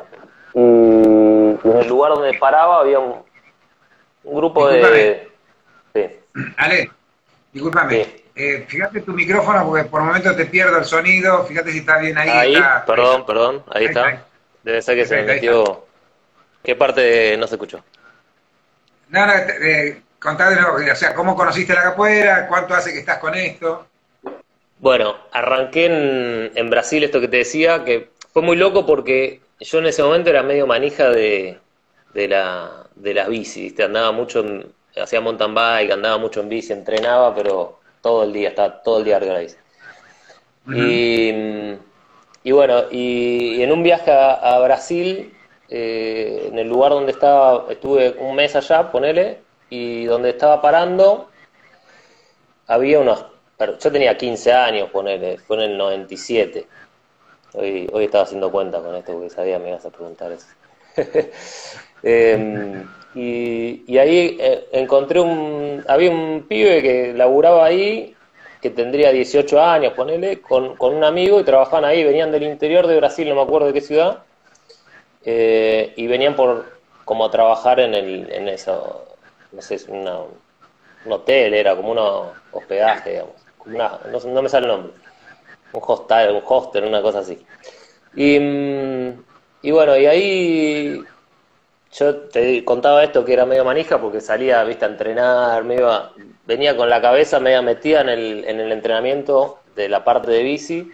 y, 0.54 0.60
y 0.60 1.72
en 1.72 1.78
el 1.78 1.88
lugar 1.88 2.14
donde 2.14 2.34
paraba 2.38 2.80
había 2.80 3.00
un, 3.00 3.24
un 4.24 4.36
grupo 4.36 4.68
de... 4.68 5.30
Sí. 5.94 6.06
Ale, 6.58 6.92
discúlpame. 7.54 8.04
Sí. 8.06 8.22
Eh, 8.36 8.66
fíjate 8.68 9.02
tu 9.02 9.14
micrófono 9.14 9.66
porque 9.66 9.86
por 9.86 10.02
momentos 10.02 10.36
te 10.36 10.46
pierdo 10.46 10.78
el 10.78 10.86
sonido. 10.86 11.44
Fíjate 11.46 11.72
si 11.72 11.80
está 11.80 12.00
bien 12.00 12.18
ahí. 12.18 12.30
Ahí, 12.30 12.54
está- 12.56 12.84
perdón, 12.86 13.26
perdón, 13.26 13.64
ahí 13.74 13.84
Ahí 13.84 13.86
está. 13.86 14.10
está. 14.10 14.26
Debe 14.64 14.82
ser 14.82 14.96
que 14.96 15.06
se 15.06 15.16
me 15.18 15.24
metió... 15.24 15.86
¿Qué 16.64 16.76
parte 16.76 17.38
no 17.38 17.46
se 17.48 17.56
escuchó? 17.56 17.84
No, 19.10 19.26
no, 19.26 19.34
te- 19.34 19.90
eh, 19.90 20.02
o 20.92 20.96
sea, 20.96 21.14
¿cómo 21.14 21.36
conociste 21.36 21.74
la 21.76 21.84
capoeira? 21.84 22.48
¿Cuánto 22.48 22.74
hace 22.74 22.92
que 22.92 23.00
estás 23.00 23.20
con 23.20 23.36
esto? 23.36 23.86
Bueno, 24.80 25.16
arranqué 25.32 25.86
en, 25.86 26.52
en 26.56 26.70
Brasil, 26.72 27.04
esto 27.04 27.22
que 27.22 27.28
te 27.28 27.38
decía, 27.38 27.84
que 27.84 28.10
fue 28.36 28.44
muy 28.44 28.58
loco 28.58 28.86
porque 28.86 29.42
yo 29.62 29.80
en 29.80 29.88
ese 29.88 30.04
momento 30.04 30.30
era 30.30 30.44
medio 30.44 30.68
manija 30.68 31.10
de, 31.10 31.64
de, 32.14 32.28
la, 32.28 32.90
de 32.96 33.16
las 33.16 33.30
bici, 33.30 33.64
¿viste? 33.64 33.84
Andaba 33.84 34.12
mucho, 34.12 34.42
en- 34.42 34.76
hacía 35.02 35.22
mountain 35.22 35.56
bike, 35.56 35.92
andaba 35.92 36.20
mucho 36.20 36.42
en 36.42 36.50
bici, 36.50 36.74
entrenaba, 36.74 37.34
pero 37.36 37.82
todo 38.02 38.24
el 38.26 38.34
día, 38.34 38.50
estaba 38.50 38.84
todo 38.84 39.00
el 39.00 39.06
día 39.06 39.18
arriba 39.18 39.34
de 39.36 39.40
la 39.40 39.44
bici. 39.46 39.58
Y, 40.72 41.32
y 42.44 42.52
bueno, 42.52 42.86
y, 42.92 43.56
y 43.58 43.64
en 43.64 43.72
un 43.72 43.84
viaje 43.84 44.12
a, 44.12 44.34
a 44.34 44.60
Brasil, 44.62 45.34
eh, 45.70 46.50
en 46.52 46.60
el 46.60 46.68
lugar 46.68 46.92
donde 46.92 47.12
estaba, 47.14 47.66
estuve 47.72 48.12
un 48.20 48.36
mes 48.36 48.56
allá, 48.56 48.92
ponele, 48.92 49.46
y 49.70 50.06
donde 50.06 50.32
estaba 50.32 50.62
parando, 50.62 51.36
había 52.68 53.00
unos, 53.00 53.26
pero 53.58 53.78
yo 53.80 53.92
tenía 53.92 54.18
15 54.18 54.52
años, 54.54 54.90
ponele, 54.92 55.38
fue 55.40 55.58
en 55.58 55.72
el 55.72 55.78
97. 55.78 56.68
Hoy, 57.58 57.90
hoy 57.94 58.06
estaba 58.06 58.26
haciendo 58.26 58.52
cuenta 58.52 58.82
con 58.82 58.96
esto 58.96 59.14
porque 59.14 59.30
sabía 59.30 59.60
me 59.60 59.70
ibas 59.70 59.86
a 59.86 59.90
preguntar 59.90 60.32
eso. 60.32 60.48
Em, 62.08 62.88
y, 63.16 63.84
y 63.88 63.98
ahí 63.98 64.38
eh, 64.40 64.68
encontré 64.74 65.20
un, 65.20 65.84
había 65.88 66.12
un 66.12 66.46
pibe 66.48 66.84
que 66.84 67.14
laburaba 67.16 67.66
ahí, 67.66 68.16
que 68.62 68.70
tendría 68.70 69.12
18 69.12 69.60
años, 69.60 69.94
ponele, 69.94 70.40
con, 70.40 70.76
un 70.80 71.04
amigo 71.04 71.40
y 71.40 71.44
trabajaban 71.44 71.86
ahí, 71.86 72.04
venían 72.04 72.32
del 72.32 72.44
interior 72.44 72.86
de 72.86 72.98
Brasil, 72.98 73.28
no 73.28 73.36
me 73.36 73.42
acuerdo 73.42 73.68
de 73.68 73.74
qué 73.74 73.82
ciudad, 73.82 74.20
eh, 75.24 75.94
y 75.96 76.06
venían 76.06 76.36
por 76.36 76.66
como 77.06 77.26
a 77.26 77.32
trabajar 77.32 77.80
en 77.80 77.96
el, 77.96 78.32
en 78.32 78.50
eso, 78.50 79.08
no 79.52 79.62
sé, 79.62 79.80
una, 79.88 80.20
un 81.06 81.12
hotel, 81.12 81.56
era 81.56 81.76
como 81.76 81.92
un 81.92 82.30
hospedaje, 82.52 83.12
digamos, 83.12 83.36
una, 83.66 84.00
no, 84.12 84.20
no 84.20 84.42
me 84.44 84.50
sale 84.50 84.68
el 84.68 84.72
nombre, 84.74 84.94
un 85.74 85.82
hostel, 85.86 86.36
un 86.36 86.44
hostel, 86.46 86.86
una 86.86 87.02
cosa 87.02 87.20
así. 87.20 87.46
Y, 88.16 88.40
mm, 88.40 89.24
y 89.64 89.72
bueno, 89.72 89.98
y 89.98 90.06
ahí 90.06 91.04
yo 91.94 92.16
te 92.30 92.64
contaba 92.66 93.04
esto 93.04 93.24
que 93.26 93.34
era 93.34 93.46
medio 93.46 93.66
manija 93.66 94.00
porque 94.02 94.22
salía, 94.22 94.64
viste, 94.64 94.86
a 94.86 94.90
entrenar, 94.90 95.64
me 95.64 95.76
iba, 95.76 96.12
venía 96.46 96.76
con 96.78 96.90
la 96.90 97.02
cabeza 97.02 97.40
media 97.40 97.62
metida 97.62 98.02
en 98.02 98.10
el, 98.10 98.46
en 98.46 98.60
el 98.60 98.72
entrenamiento 98.72 99.60
de 99.76 99.90
la 99.90 100.04
parte 100.04 100.32
de 100.32 100.44
bici 100.44 100.92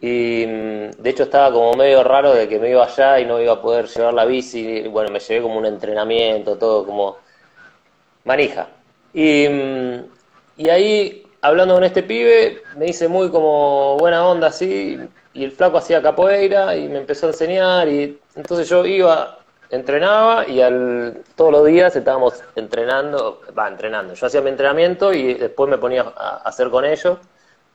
y 0.00 0.44
mm, 0.46 1.02
de 1.02 1.10
hecho 1.10 1.24
estaba 1.24 1.52
como 1.52 1.74
medio 1.74 2.02
raro 2.02 2.34
de 2.34 2.48
que 2.48 2.58
me 2.58 2.70
iba 2.70 2.84
allá 2.84 3.20
y 3.20 3.26
no 3.26 3.40
iba 3.40 3.52
a 3.54 3.62
poder 3.62 3.86
llevar 3.86 4.14
la 4.14 4.24
bici, 4.24 4.82
bueno, 4.88 5.10
me 5.10 5.20
llevé 5.20 5.42
como 5.42 5.58
un 5.58 5.66
entrenamiento, 5.66 6.56
todo 6.58 6.86
como 6.86 7.18
manija. 8.24 8.68
Y, 9.12 9.48
mm, 9.48 10.04
y 10.58 10.68
ahí, 10.68 11.22
hablando 11.42 11.74
con 11.74 11.84
este 11.84 12.02
pibe, 12.02 12.62
me 12.76 12.88
hice 12.88 13.08
muy 13.08 13.30
como 13.30 13.96
buena 13.98 14.26
onda 14.26 14.48
así, 14.48 14.98
y 15.32 15.44
el 15.44 15.52
flaco 15.52 15.78
hacía 15.78 16.02
capoeira 16.02 16.76
y 16.76 16.88
me 16.88 16.98
empezó 16.98 17.26
a 17.26 17.30
enseñar, 17.30 17.88
y 17.88 18.18
entonces 18.34 18.68
yo 18.68 18.84
iba 18.84 19.40
entrenaba 19.70 20.48
y 20.48 20.60
al, 20.60 21.22
todos 21.36 21.52
los 21.52 21.66
días 21.66 21.94
estábamos 21.94 22.42
entrenando, 22.56 23.40
va, 23.56 23.68
entrenando. 23.68 24.14
Yo 24.14 24.26
hacía 24.26 24.40
mi 24.40 24.50
entrenamiento 24.50 25.12
y 25.12 25.34
después 25.34 25.70
me 25.70 25.78
ponía 25.78 26.12
a 26.16 26.38
hacer 26.44 26.70
con 26.70 26.84
ellos 26.84 27.18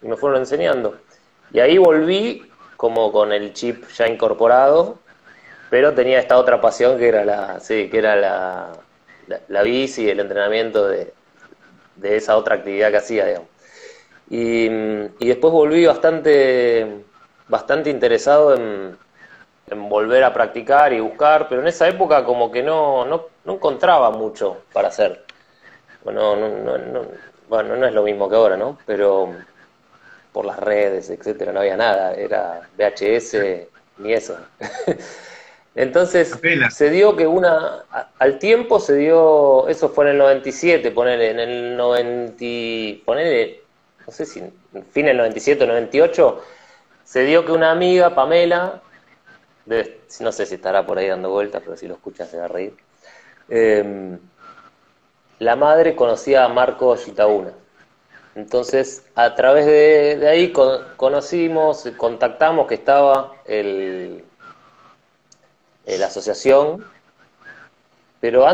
y 0.02 0.08
me 0.08 0.18
fueron 0.18 0.40
enseñando. 0.40 0.98
Y 1.52 1.60
ahí 1.60 1.78
volví 1.78 2.50
como 2.78 3.12
con 3.12 3.32
el 3.32 3.54
chip 3.54 3.88
ya 3.96 4.08
incorporado, 4.08 5.00
pero 5.70 5.94
tenía 5.94 6.20
esta 6.20 6.38
otra 6.38 6.60
pasión 6.60 6.98
que 6.98 7.08
era 7.08 7.24
la, 7.24 7.60
que 7.66 7.90
era 7.98 8.16
la, 8.16 8.74
la, 9.28 9.40
la 9.48 9.64
bici, 9.64 10.10
el 10.10 10.20
entrenamiento 10.20 10.88
de, 10.88 11.14
de 11.96 12.18
esa 12.18 12.36
otra 12.36 12.56
actividad 12.56 12.92
que 12.92 12.98
hacía, 12.98 13.26
digamos. 13.26 13.55
Y, 14.30 14.68
y 15.20 15.28
después 15.28 15.54
volví 15.54 15.86
bastante, 15.86 17.06
bastante 17.48 17.90
interesado 17.90 18.56
en, 18.56 18.98
en 19.68 19.90
volver 19.90 20.24
a 20.24 20.34
practicar 20.34 20.94
y 20.94 21.00
buscar, 21.02 21.48
pero 21.50 21.62
en 21.62 21.68
esa 21.68 21.88
época 21.88 22.26
como 22.26 22.52
que 22.52 22.64
no, 22.64 23.06
no, 23.06 23.28
no 23.46 23.54
encontraba 23.54 24.12
mucho 24.12 24.66
para 24.74 24.90
hacer. 24.90 25.26
Bueno 26.04 26.36
no, 26.36 26.50
no, 26.50 26.78
no, 26.80 27.08
bueno, 27.50 27.76
no 27.78 27.88
es 27.88 27.94
lo 27.94 28.04
mismo 28.04 28.30
que 28.30 28.36
ahora, 28.36 28.58
¿no? 28.58 28.80
Pero 28.86 29.46
por 30.32 30.46
las 30.46 30.60
redes, 30.60 31.10
etcétera, 31.10 31.52
no 31.54 31.60
había 31.62 31.78
nada, 31.78 32.14
era 32.14 32.62
VHS 32.78 33.70
ni 33.98 34.14
eso. 34.14 34.38
Entonces 35.76 36.46
se 36.68 36.90
dio 36.90 37.16
que 37.16 37.28
una, 37.28 37.86
a- 37.92 38.12
al 38.20 38.40
tiempo 38.40 38.80
se 38.80 38.96
dio, 38.96 39.68
eso 39.68 39.90
fue 39.90 40.06
en 40.06 40.12
el 40.12 40.18
97, 40.18 40.92
ponele, 40.92 41.32
en 41.32 41.40
el 41.40 41.78
90, 41.78 43.04
ponele, 43.06 43.65
no 44.06 44.14
sé 44.14 44.26
si 44.26 44.42
fin 44.92 45.06
del 45.06 45.18
97 45.18 45.64
o 45.64 45.68
98, 45.68 46.42
se 47.04 47.24
dio 47.24 47.46
que 47.46 47.52
una 47.52 47.72
amiga, 47.72 48.14
Pamela, 48.16 48.82
no 50.20 50.32
sé 50.32 50.46
si 50.46 50.56
estará 50.56 50.86
por 50.86 50.98
ahí 50.98 51.08
dando 51.08 51.30
vueltas, 51.32 51.62
pero 51.64 51.78
si 51.78 51.88
lo 51.88 51.96
escucha 51.96 52.26
se 52.26 52.38
va 52.38 52.46
a 52.46 52.48
reír, 52.48 52.76
eh, 53.50 54.18
la 55.40 55.56
madre 55.56 55.96
conocía 55.96 56.44
a 56.46 56.50
Marco 56.50 56.96
Gitauna. 56.98 57.54
Entonces, 58.36 59.06
a 59.16 59.36
través 59.36 59.66
de, 59.66 60.28
ahí 60.30 60.52
con- 60.52 60.84
conocimos, 60.98 61.88
contactamos 61.98 62.68
que 62.68 62.76
estaba 62.76 63.34
el, 63.46 64.24
la 65.86 66.08
asociación, 66.08 66.84
pero 68.20 68.46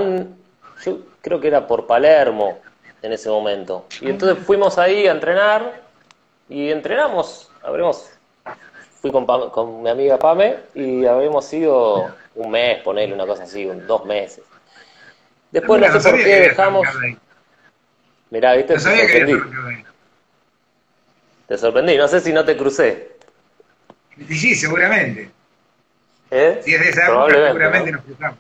yo 0.83 0.99
creo 1.21 1.39
que 1.39 1.47
era 1.47 1.67
por 1.67 1.87
Palermo 1.87 2.59
en 3.01 3.13
ese 3.13 3.29
momento. 3.29 3.85
Y 3.99 4.09
entonces 4.09 4.43
fuimos 4.45 4.77
ahí 4.77 5.07
a 5.07 5.11
entrenar 5.11 5.81
y 6.49 6.69
entrenamos, 6.69 7.49
habremos, 7.63 8.09
fui 9.01 9.11
con, 9.11 9.25
con 9.49 9.81
mi 9.81 9.89
amiga 9.89 10.17
Pame 10.19 10.57
y 10.75 11.05
habremos 11.05 11.51
ido 11.53 12.13
un 12.35 12.51
mes, 12.51 12.81
ponerle 12.83 13.15
una 13.15 13.25
cosa 13.25 13.43
así, 13.43 13.65
un- 13.65 13.85
dos 13.87 14.05
meses. 14.05 14.43
Después 15.51 15.81
Mira, 15.81 15.93
no 15.93 15.99
sé 15.99 16.09
por 16.09 16.19
qué 16.23 16.35
dejamos, 16.41 16.87
mirá, 18.29 18.53
viste, 18.53 18.75
No 18.75 18.79
te 18.79 18.85
sorprendí, 18.97 19.33
te 21.47 21.57
sorprendí, 21.57 21.97
no 21.97 22.07
sé 22.07 22.21
si 22.21 22.31
no 22.31 22.45
te 22.45 22.55
crucé. 22.55 23.11
Y 24.17 24.35
sí, 24.37 24.55
seguramente. 24.55 25.31
¿Eh? 26.29 26.61
Si 26.63 26.73
es 26.73 26.79
de 26.79 26.89
esa 26.89 27.07
época, 27.07 27.33
seguramente 27.47 27.91
¿no? 27.91 27.97
nos 27.97 28.05
cruzamos. 28.05 28.39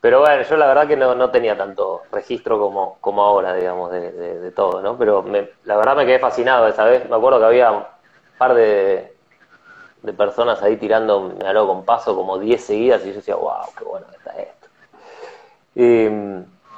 Pero 0.00 0.20
bueno, 0.20 0.42
yo 0.42 0.56
la 0.56 0.66
verdad 0.66 0.88
que 0.88 0.96
no, 0.96 1.14
no 1.14 1.30
tenía 1.30 1.56
tanto 1.56 2.08
registro 2.12 2.58
como, 2.58 2.98
como 3.00 3.22
ahora, 3.22 3.54
digamos, 3.54 3.90
de, 3.90 4.12
de- 4.12 4.50
todo, 4.52 4.80
¿no? 4.82 4.96
Pero 4.98 5.22
me- 5.22 5.50
la 5.64 5.76
verdad 5.76 5.96
me 5.96 6.06
quedé 6.06 6.18
fascinado 6.18 6.66
esa 6.68 6.84
vez. 6.84 7.08
Me 7.08 7.16
acuerdo 7.16 7.38
que 7.38 7.44
había 7.46 7.70
un 7.72 7.84
par 8.38 8.54
de, 8.54 9.14
de 10.02 10.12
personas 10.14 10.62
ahí 10.62 10.76
tirando, 10.78 11.22
me 11.40 11.46
habló 11.48 11.66
con 11.68 11.84
paso 11.84 12.16
como 12.16 12.38
10 12.38 12.64
seguidas 12.64 13.04
y 13.04 13.10
yo 13.10 13.14
decía, 13.16 13.36
wow, 13.36 13.74
qué 13.78 13.84
bueno 13.84 14.08
que 14.08 14.16
está 14.16 14.32
esto. 14.40 14.68
Y, 15.74 16.06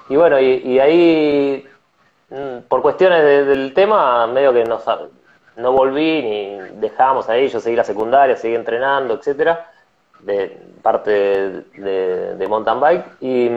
y 0.08 0.16
bueno, 0.16 0.38
y, 0.40 0.78
ahí, 0.80 1.78
mm, 2.30 2.60
por 2.68 2.82
cuestiones 2.82 3.22
de- 3.24 3.44
del 3.44 3.74
tema, 3.74 4.26
medio 4.26 4.52
que 4.52 4.64
no, 4.64 4.80
no 5.56 5.72
volví 5.72 6.22
ni 6.22 6.80
dejamos 6.80 7.28
ahí, 7.28 7.48
yo 7.48 7.60
seguí 7.60 7.76
la 7.76 7.84
secundaria, 7.84 8.36
seguí 8.36 8.54
entrenando, 8.54 9.14
etcétera, 9.14 9.71
de 10.22 10.60
parte 10.82 11.10
de, 11.10 12.34
de- 12.36 12.48
mountain 12.48 12.80
bike 12.80 13.04
y, 13.20 13.48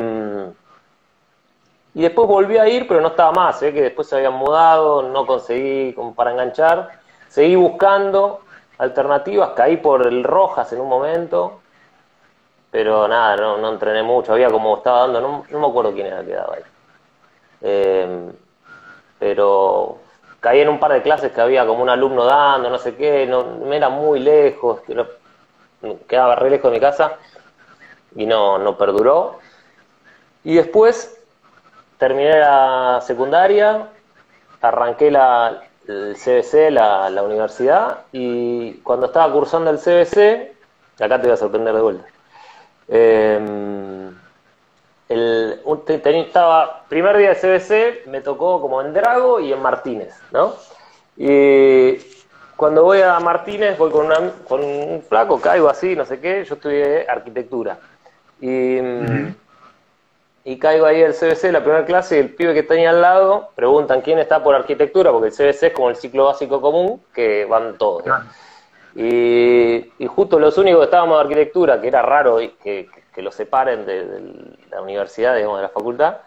y 1.93 2.01
después 2.01 2.27
volví 2.27 2.57
a 2.57 2.67
ir, 2.67 2.87
pero 2.87 3.01
no 3.01 3.07
estaba 3.09 3.31
más, 3.31 3.59
sé 3.59 3.73
que 3.73 3.81
después 3.81 4.07
se 4.07 4.17
habían 4.17 4.33
mudado, 4.33 5.03
no 5.03 5.25
conseguí 5.25 5.93
como 5.93 6.13
para 6.13 6.31
enganchar, 6.31 6.89
seguí 7.29 7.55
buscando 7.55 8.41
alternativas, 8.77 9.51
caí 9.55 9.77
por 9.77 10.05
el 10.05 10.23
Rojas 10.23 10.71
en 10.73 10.81
un 10.81 10.89
momento, 10.89 11.61
pero 12.71 13.07
nada, 13.07 13.37
no, 13.37 13.57
no 13.57 13.71
entrené 13.71 14.03
mucho, 14.03 14.33
había 14.33 14.49
como 14.49 14.75
estaba 14.77 15.01
dando, 15.01 15.21
no, 15.21 15.45
no 15.49 15.59
me 15.59 15.67
acuerdo 15.67 15.93
quién 15.93 16.07
era 16.07 16.23
que 16.25 16.33
daba 16.33 16.55
ahí. 16.55 16.63
Eh, 17.61 18.31
pero 19.19 19.97
caí 20.39 20.59
en 20.61 20.69
un 20.69 20.79
par 20.79 20.93
de 20.93 21.01
clases 21.01 21.31
que 21.31 21.41
había 21.41 21.65
como 21.65 21.81
un 21.83 21.89
alumno 21.89 22.25
dando, 22.25 22.69
no 22.69 22.77
sé 22.77 22.95
qué, 22.95 23.25
no, 23.25 23.43
me 23.65 23.77
era 23.77 23.89
muy 23.89 24.19
lejos, 24.19 24.81
que 24.81 24.93
no- 24.93 25.07
quedaba 26.07 26.35
re 26.35 26.49
lejos 26.49 26.71
de 26.71 26.77
mi 26.77 26.81
casa 26.81 27.13
y 28.15 28.25
no, 28.25 28.57
no 28.57 28.77
perduró. 28.77 29.39
Y 30.43 30.55
después 30.55 31.17
terminé 31.97 32.39
la 32.39 33.01
secundaria, 33.05 33.89
arranqué 34.61 35.11
la, 35.11 35.63
el 35.87 36.15
CBC, 36.17 36.71
la, 36.71 37.09
la 37.09 37.23
universidad, 37.23 38.05
y 38.11 38.75
cuando 38.81 39.07
estaba 39.07 39.31
cursando 39.33 39.71
el 39.71 39.79
CBC, 39.79 40.53
acá 40.99 41.19
te 41.21 41.27
voy 41.27 41.33
a 41.33 41.37
sorprender 41.37 41.75
de 41.75 41.81
vuelta. 41.81 42.05
eh, 42.89 44.11
el, 45.09 45.61
un- 45.65 45.85
te- 45.85 45.99
te- 45.99 46.19
estaba, 46.19 46.83
primer 46.89 47.17
día 47.17 47.29
de 47.29 47.35
CBC, 47.35 48.09
me 48.09 48.21
tocó 48.21 48.59
como 48.61 48.81
en 48.81 48.93
Drago 48.93 49.39
y 49.39 49.53
en 49.53 49.61
Martínez, 49.61 50.15
¿no? 50.31 50.55
Y 51.17 51.97
cuando 52.55 52.83
voy 52.83 53.01
a 53.01 53.19
Martínez, 53.19 53.77
voy 53.77 53.91
con, 53.91 54.05
una- 54.05 54.31
con 54.47 54.63
un 54.63 55.01
flaco, 55.07 55.39
caigo 55.41 55.69
así, 55.69 55.95
no 55.95 56.05
sé 56.05 56.19
qué, 56.19 56.43
yo 56.45 56.55
estudié 56.55 57.05
arquitectura. 57.07 57.77
Y, 58.39 58.77
y 60.43 60.59
caigo 60.59 60.85
ahí 60.85 61.03
al 61.03 61.13
CBC, 61.13 61.51
la 61.51 61.61
primera 61.63 61.85
clase, 61.85 62.17
y 62.17 62.19
el 62.19 62.29
pibe 62.35 62.53
que 62.53 62.63
tenía 62.63 62.91
al 62.91 63.01
lado, 63.01 63.49
preguntan 63.55 64.01
quién 64.01 64.19
está 64.19 64.43
por 64.43 64.53
arquitectura, 64.53 65.11
porque 65.11 65.27
el 65.29 65.33
CBC 65.33 65.63
es 65.67 65.73
como 65.73 65.89
el 65.89 65.95
ciclo 65.95 66.25
básico 66.25 66.61
común, 66.61 67.01
que 67.13 67.45
van 67.45 67.77
todos. 67.77 68.05
¿no? 68.05 68.13
Y, 68.95 69.91
y 69.97 70.05
justo 70.07 70.39
los 70.39 70.57
únicos 70.57 70.79
que 70.81 70.85
estábamos 70.85 71.17
de 71.17 71.21
arquitectura, 71.23 71.81
que 71.81 71.87
era 71.87 72.01
raro 72.01 72.37
que, 72.63 72.87
que 73.13 73.21
lo 73.21 73.31
separen 73.31 73.85
de, 73.85 74.05
de 74.05 74.21
la 74.69 74.81
universidad, 74.81 75.35
digamos, 75.35 75.57
de 75.57 75.63
la 75.63 75.69
facultad, 75.69 76.17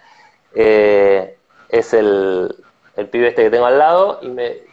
eh, 0.54 1.36
es 1.68 1.94
el, 1.94 2.54
el 2.96 3.06
pibe 3.08 3.28
este 3.28 3.44
que 3.44 3.50
tengo 3.50 3.66
al 3.66 3.78
lado, 3.78 4.18
y 4.22 4.28
me 4.28 4.67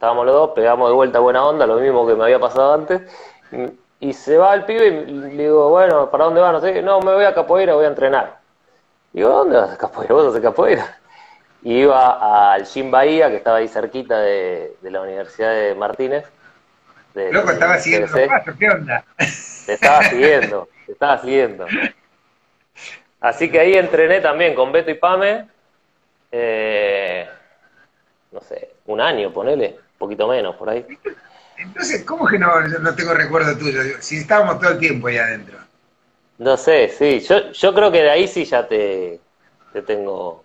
estábamos 0.00 0.24
los 0.24 0.34
dos, 0.34 0.50
pegamos 0.54 0.88
de 0.88 0.94
vuelta 0.94 1.18
buena 1.18 1.44
onda, 1.44 1.66
lo 1.66 1.74
mismo 1.74 2.06
que 2.06 2.14
me 2.14 2.24
había 2.24 2.40
pasado 2.40 2.72
antes, 2.72 3.02
y, 4.00 4.14
se 4.14 4.38
va 4.38 4.54
el 4.54 4.64
pibe 4.64 4.86
y 4.86 5.12
le 5.12 5.42
digo, 5.42 5.68
bueno, 5.68 6.10
¿para 6.10 6.24
dónde 6.24 6.40
va? 6.40 6.52
No 6.52 6.60
sé, 6.62 6.80
no, 6.80 7.00
me 7.00 7.12
voy 7.12 7.26
a 7.26 7.34
capoeira, 7.34 7.74
voy 7.74 7.84
a 7.84 7.88
entrenar. 7.88 8.38
Digo, 9.12 9.28
¿dónde 9.28 9.58
vas 9.58 9.72
a 9.72 9.76
capoeira? 9.76 10.14
¿Vos 10.14 10.28
haces 10.28 10.40
capoeira? 10.40 10.98
Y 11.62 11.80
iba 11.80 12.54
al 12.54 12.64
Gym 12.64 12.90
Bahía, 12.90 13.28
que 13.28 13.36
estaba 13.36 13.58
ahí 13.58 13.68
cerquita 13.68 14.18
de, 14.20 14.74
de 14.80 14.90
la 14.90 15.02
Universidad 15.02 15.52
de 15.52 15.74
Martínez. 15.74 16.24
de- 17.12 17.30
Loco, 17.30 17.50
estaba 17.50 17.76
siguiendo 17.78 18.16
los 18.16 18.26
pasos, 18.26 18.54
¿qué 18.58 18.70
onda? 18.70 19.04
Te 19.66 19.72
estaba 19.74 20.02
siguiendo, 20.04 20.68
te 20.86 20.92
estaba 20.92 21.18
siguiendo. 21.18 21.66
Así 23.20 23.50
que 23.50 23.60
ahí 23.60 23.74
entrené 23.74 24.22
también 24.22 24.54
con 24.54 24.72
Beto 24.72 24.90
y 24.90 24.94
Pame, 24.94 25.46
eh, 26.32 27.28
no 28.32 28.40
sé, 28.40 28.76
un 28.86 29.02
año, 29.02 29.30
ponele, 29.30 29.89
poquito 30.00 30.26
menos 30.26 30.56
por 30.56 30.70
ahí. 30.70 30.84
Entonces, 31.58 32.04
¿cómo 32.04 32.26
que 32.26 32.38
no, 32.38 32.60
no 32.80 32.94
tengo 32.96 33.14
recuerdo 33.14 33.56
tuyo? 33.56 33.80
Si 34.00 34.16
estábamos 34.16 34.58
todo 34.58 34.70
el 34.70 34.78
tiempo 34.78 35.06
ahí 35.08 35.18
adentro. 35.18 35.58
No 36.38 36.56
sé, 36.56 36.88
sí, 36.88 37.20
yo, 37.20 37.52
yo 37.52 37.74
creo 37.74 37.92
que 37.92 38.02
de 38.02 38.10
ahí 38.10 38.26
sí 38.26 38.44
ya 38.46 38.66
te, 38.66 39.20
te 39.72 39.82
tengo 39.82 40.42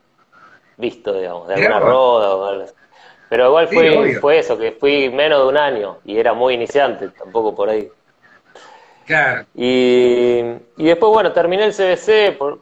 visto, 0.77 1.13
digamos, 1.13 1.47
de 1.47 1.55
alguna 1.55 1.79
roda 1.79 2.35
o 2.35 2.45
algo 2.45 2.63
así. 2.65 2.73
Pero 3.29 3.47
igual 3.47 3.69
Sí, 3.69 3.77
obvio. 3.77 4.19
fue 4.19 4.39
eso, 4.39 4.57
que 4.57 4.73
fui 4.73 5.09
menos 5.09 5.41
de 5.41 5.47
un 5.47 5.57
año 5.57 5.97
y 6.03 6.17
era 6.19 6.33
muy 6.33 6.53
iniciante, 6.55 7.07
tampoco 7.09 7.55
por 7.55 7.69
ahí. 7.69 7.89
Claro. 9.05 9.45
Y, 9.55 10.41
y 10.77 10.85
después, 10.85 11.11
bueno, 11.11 11.31
terminé 11.31 11.63
el 11.65 11.73
CBC 11.73 12.37
por, 12.37 12.59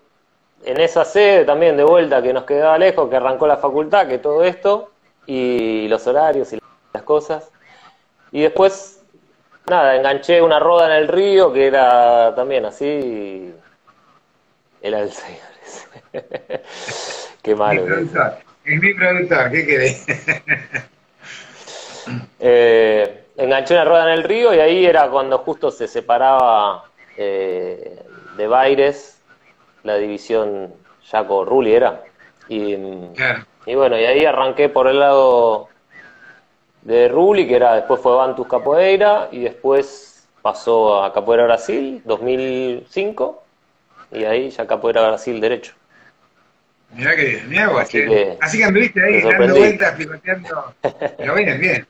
en 0.63 0.79
esa 0.79 1.03
sede 1.03 1.43
también 1.45 1.75
de 1.75 1.83
vuelta 1.83 2.21
que 2.21 2.33
nos 2.33 2.43
quedaba 2.43 2.77
lejos, 2.77 3.09
que 3.09 3.15
arrancó 3.15 3.47
la 3.47 3.57
facultad, 3.57 4.07
que 4.07 4.19
todo 4.19 4.43
esto, 4.43 4.91
y 5.25 5.87
los 5.87 6.05
horarios 6.05 6.53
y 6.53 6.59
las 6.93 7.03
cosas. 7.03 7.51
Y 8.31 8.41
después, 8.41 9.01
nada, 9.67 9.95
enganché 9.95 10.41
una 10.41 10.59
roda 10.59 10.87
en 10.87 11.03
el 11.03 11.07
río 11.07 11.51
que 11.51 11.67
era 11.67 12.33
también 12.35 12.65
así. 12.65 13.53
Era 14.81 14.99
el 14.99 15.11
señor 15.11 15.41
ese. 15.65 16.61
Qué 17.41 17.55
malo. 17.55 17.85
que 17.85 17.91
es. 17.93 17.95
productor. 18.09 18.33
Es 18.65 18.81
mi 18.81 18.93
productor, 18.93 19.51
¿qué 19.51 19.65
querés? 19.65 20.05
Eh, 22.39 23.25
enganché 23.37 23.73
una 23.75 23.85
rueda 23.85 24.03
en 24.11 24.19
el 24.19 24.23
río 24.23 24.53
y 24.53 24.59
ahí 24.59 24.85
era 24.85 25.09
cuando 25.09 25.37
justo 25.39 25.71
se 25.71 25.87
separaba 25.87 26.85
eh, 27.17 28.01
de 28.37 28.47
Baires, 28.47 29.21
la 29.83 29.95
división 29.95 30.73
Jaco 31.09 31.45
Rulli 31.45 31.73
era. 31.73 32.01
Y, 32.49 32.75
Claro. 33.15 33.45
y 33.65 33.75
bueno, 33.75 33.97
y 33.97 34.05
ahí 34.05 34.25
arranqué 34.25 34.67
por 34.69 34.87
el 34.87 34.99
lado 34.99 35.69
de 36.83 37.07
Rulli, 37.07 37.47
que 37.47 37.55
era 37.55 37.75
después 37.75 38.01
fue 38.01 38.15
Bantus 38.15 38.47
Capoeira, 38.47 39.29
y 39.31 39.39
después 39.39 40.27
pasó 40.41 41.03
a 41.03 41.13
Capoeira 41.13 41.45
Brasil, 41.45 42.01
2005, 42.05 43.43
y 44.11 44.23
ahí 44.25 44.49
ya 44.49 44.67
Capoeira 44.67 45.01
Brasil 45.07 45.39
derecho. 45.39 45.73
Mirá 46.91 47.15
que 47.15 47.41
mirá 47.47 47.69
vos, 47.69 47.81
Así 47.81 47.91
che. 47.93 48.05
que- 48.05 48.37
Así 48.39 48.57
que 48.59 48.63
anduviste 48.65 49.03
ahí 49.03 49.21
dando 49.21 49.55
vueltas, 49.55 49.95
picoteando. 49.95 50.73
Pero 51.17 51.35
bien, 51.35 51.59
bien. 51.59 51.87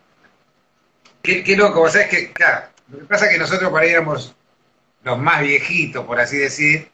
Qué, 1.21 1.43
qué 1.43 1.55
loco, 1.57 1.79
vos 1.79 1.91
sabés 1.91 2.07
que, 2.09 2.31
claro, 2.31 2.67
lo 2.91 2.99
que 2.99 3.05
pasa 3.05 3.25
es 3.25 3.33
que 3.33 3.39
nosotros 3.39 3.69
por 3.69 3.81
ahí 3.81 3.89
éramos 3.89 4.35
los 5.03 5.17
más 5.17 5.41
viejitos, 5.41 6.05
por 6.05 6.19
así 6.19 6.37
decir, 6.37 6.87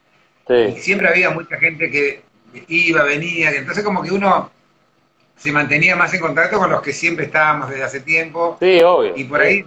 y 0.50 0.72
siempre 0.80 1.08
había 1.10 1.30
mucha 1.32 1.58
gente 1.58 1.92
que 1.92 2.24
iba, 2.68 3.04
venía, 3.04 3.52
que 3.52 3.58
entonces 3.58 3.84
como 3.84 4.02
que 4.02 4.12
uno 4.12 4.50
se 5.40 5.52
mantenía 5.52 5.96
más 5.96 6.14
en 6.14 6.20
contacto 6.20 6.60
con 6.60 6.70
los 6.70 6.82
que 6.82 6.94
siempre 6.94 7.26
estábamos 7.26 7.70
desde 7.70 7.84
hace 7.84 8.00
tiempo, 8.02 8.58
sí, 8.60 8.82
obvio. 8.84 9.14
y 9.16 9.24
por 9.24 9.42
ahí 9.42 9.66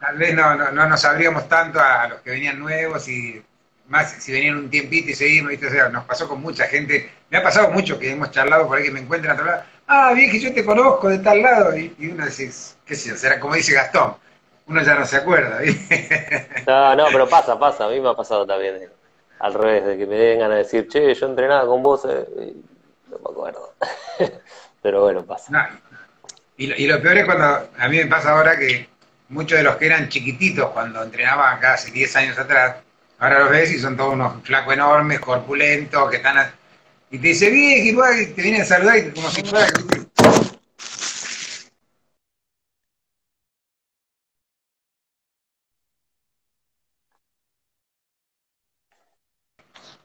tal 0.00 0.18
vez 0.18 0.34
no, 0.34 0.54
no, 0.56 0.72
no 0.72 0.86
nos 0.88 1.04
abríamos 1.04 1.48
tanto 1.48 1.78
a 1.78 2.08
los 2.08 2.20
que 2.20 2.30
venían 2.30 2.58
nuevos 2.58 3.06
y 3.08 3.42
más 3.88 4.12
si 4.12 4.32
venían 4.32 4.56
un 4.56 4.70
tiempito 4.70 5.10
y 5.10 5.14
seguimos, 5.14 5.50
¿viste? 5.50 5.66
O 5.66 5.70
sea, 5.70 5.88
nos 5.90 6.04
pasó 6.04 6.26
con 6.26 6.40
mucha 6.40 6.64
gente, 6.64 7.10
me 7.30 7.38
ha 7.38 7.42
pasado 7.42 7.70
mucho 7.70 7.98
que 7.98 8.10
hemos 8.10 8.30
charlado 8.30 8.66
por 8.66 8.78
ahí 8.78 8.84
que 8.84 8.90
me 8.90 9.00
encuentran 9.00 9.32
a 9.32 9.34
otro 9.34 9.46
lado, 9.46 9.62
ah, 9.86 10.12
bien 10.14 10.30
que 10.30 10.40
yo 10.40 10.52
te 10.52 10.64
conozco 10.64 11.08
de 11.08 11.18
tal 11.18 11.42
lado, 11.42 11.76
y, 11.76 11.94
y 11.98 12.08
uno 12.08 12.24
dice, 12.24 12.50
qué 12.84 12.94
sé 12.94 13.10
yo, 13.10 13.16
será 13.16 13.38
como 13.38 13.54
dice 13.54 13.74
Gastón, 13.74 14.16
uno 14.66 14.82
ya 14.82 14.94
no 14.94 15.04
se 15.04 15.16
acuerda, 15.16 15.58
¿viste? 15.58 16.48
No, 16.66 16.96
no, 16.96 17.06
pero 17.12 17.28
pasa, 17.28 17.58
pasa. 17.58 17.84
A 17.84 17.88
mí 17.90 18.00
me 18.00 18.08
ha 18.08 18.14
pasado 18.14 18.46
también 18.46 18.76
eh, 18.76 18.88
al 19.38 19.54
revés, 19.54 19.84
de 19.84 19.98
que 19.98 20.06
me 20.06 20.16
vengan 20.16 20.52
a 20.52 20.56
decir, 20.56 20.88
che, 20.88 21.14
yo 21.14 21.26
entrenaba 21.26 21.66
con 21.66 21.82
vos, 21.82 22.06
eh, 22.08 22.26
y 22.38 23.10
no 23.10 23.18
me 23.18 23.30
acuerdo. 23.30 23.74
Pero 24.84 25.00
bueno, 25.00 25.24
pasa. 25.24 25.50
No, 25.50 25.66
y, 26.58 26.66
lo, 26.66 26.76
y 26.76 26.86
lo 26.86 27.00
peor 27.00 27.16
es 27.16 27.24
cuando 27.24 27.70
a 27.78 27.88
mí 27.88 27.96
me 27.96 28.06
pasa 28.06 28.32
ahora 28.32 28.58
que 28.58 28.86
muchos 29.30 29.56
de 29.56 29.64
los 29.64 29.76
que 29.76 29.86
eran 29.86 30.10
chiquititos 30.10 30.68
cuando 30.72 31.02
entrenaban 31.02 31.56
acá 31.56 31.72
hace 31.72 31.90
10 31.90 32.14
años 32.16 32.38
atrás, 32.38 32.76
ahora 33.18 33.38
los 33.38 33.48
ves 33.50 33.72
y 33.72 33.78
son 33.78 33.96
todos 33.96 34.12
unos 34.12 34.42
flacos 34.44 34.74
enormes, 34.74 35.20
corpulentos, 35.20 36.10
que 36.10 36.16
están... 36.18 36.36
a- 36.36 36.52
y 37.10 37.18
te 37.18 37.28
dice, 37.28 37.48
bien, 37.48 37.86
igual, 37.86 38.34
te 38.34 38.42
vienen 38.42 38.60
a 38.60 38.64
saludar 38.66 38.98
y 38.98 39.10
como 39.12 39.30
si 39.30 39.42
fuera... 39.42 39.68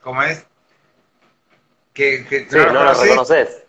¿Cómo 0.02 0.24
es? 0.24 0.46
Que, 1.94 2.26
que 2.30 2.48
Sí, 2.50 2.56
no 2.56 2.72
lo 2.72 2.94
reconoces. 2.94 3.64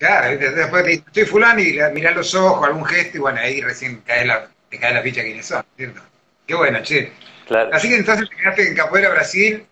Claro, 0.00 0.38
después 0.38 0.82
te 0.82 0.90
dice, 0.92 1.04
soy 1.12 1.24
fulano 1.26 1.60
y 1.60 1.74
le 1.74 1.90
mirás 1.90 2.16
los 2.16 2.34
ojos, 2.34 2.66
algún 2.66 2.86
gesto 2.86 3.18
y 3.18 3.20
bueno, 3.20 3.38
ahí 3.38 3.60
recién 3.60 4.00
cae 4.06 4.24
la, 4.24 4.48
te 4.70 4.78
cae 4.78 4.94
la 4.94 5.02
ficha 5.02 5.20
quiénes 5.20 5.44
son, 5.44 5.62
¿cierto? 5.76 6.00
Qué 6.46 6.54
bueno, 6.54 6.82
che. 6.82 7.12
Claro. 7.46 7.68
Así 7.70 7.90
que 7.90 7.96
entonces 7.96 8.26
te 8.30 8.34
quedaste 8.34 8.68
en 8.68 8.76
Capoeira 8.76 9.10
Brasil 9.10 9.66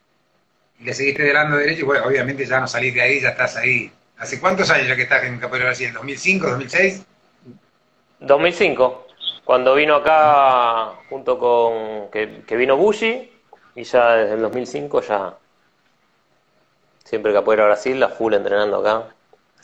y 0.78 0.84
le 0.84 0.92
seguiste 0.92 1.22
delando 1.22 1.56
derecho 1.56 1.80
y 1.80 1.84
bueno, 1.84 2.04
obviamente 2.04 2.44
ya 2.44 2.60
no 2.60 2.68
salís 2.68 2.92
de 2.92 3.00
ahí, 3.00 3.20
ya 3.22 3.30
estás 3.30 3.56
ahí. 3.56 3.90
¿Hace 4.18 4.38
cuántos 4.38 4.68
años 4.68 4.86
ya 4.86 4.96
que 4.96 5.04
estás 5.04 5.24
en 5.24 5.38
Capoeira 5.38 5.64
Brasil? 5.64 5.94
¿2005, 5.94 6.40
2006? 6.40 7.06
2005, 8.20 9.06
cuando 9.46 9.74
vino 9.74 9.94
acá 9.94 10.92
junto 11.08 11.38
con 11.38 12.10
que, 12.10 12.42
que 12.46 12.56
vino 12.56 12.76
Bushi 12.76 13.32
y 13.76 13.82
ya 13.82 14.16
desde 14.16 14.34
el 14.34 14.42
2005 14.42 15.00
ya 15.00 15.38
siempre 17.02 17.32
Capoeira 17.32 17.64
Brasil, 17.64 17.98
la 17.98 18.10
full 18.10 18.34
entrenando 18.34 18.76
acá 18.76 19.14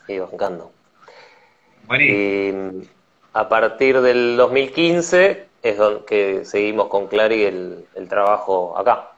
y 0.08 0.18
bancando. 0.18 0.72
Buenísimo. 1.86 2.82
Y 2.82 2.88
a 3.32 3.48
partir 3.48 4.00
del 4.00 4.36
2015 4.36 5.46
es 5.62 5.76
don- 5.76 6.04
que 6.06 6.44
seguimos 6.44 6.88
con 6.88 7.08
Clary 7.08 7.44
el, 7.44 7.86
el 7.94 8.08
trabajo 8.08 8.76
acá. 8.78 9.10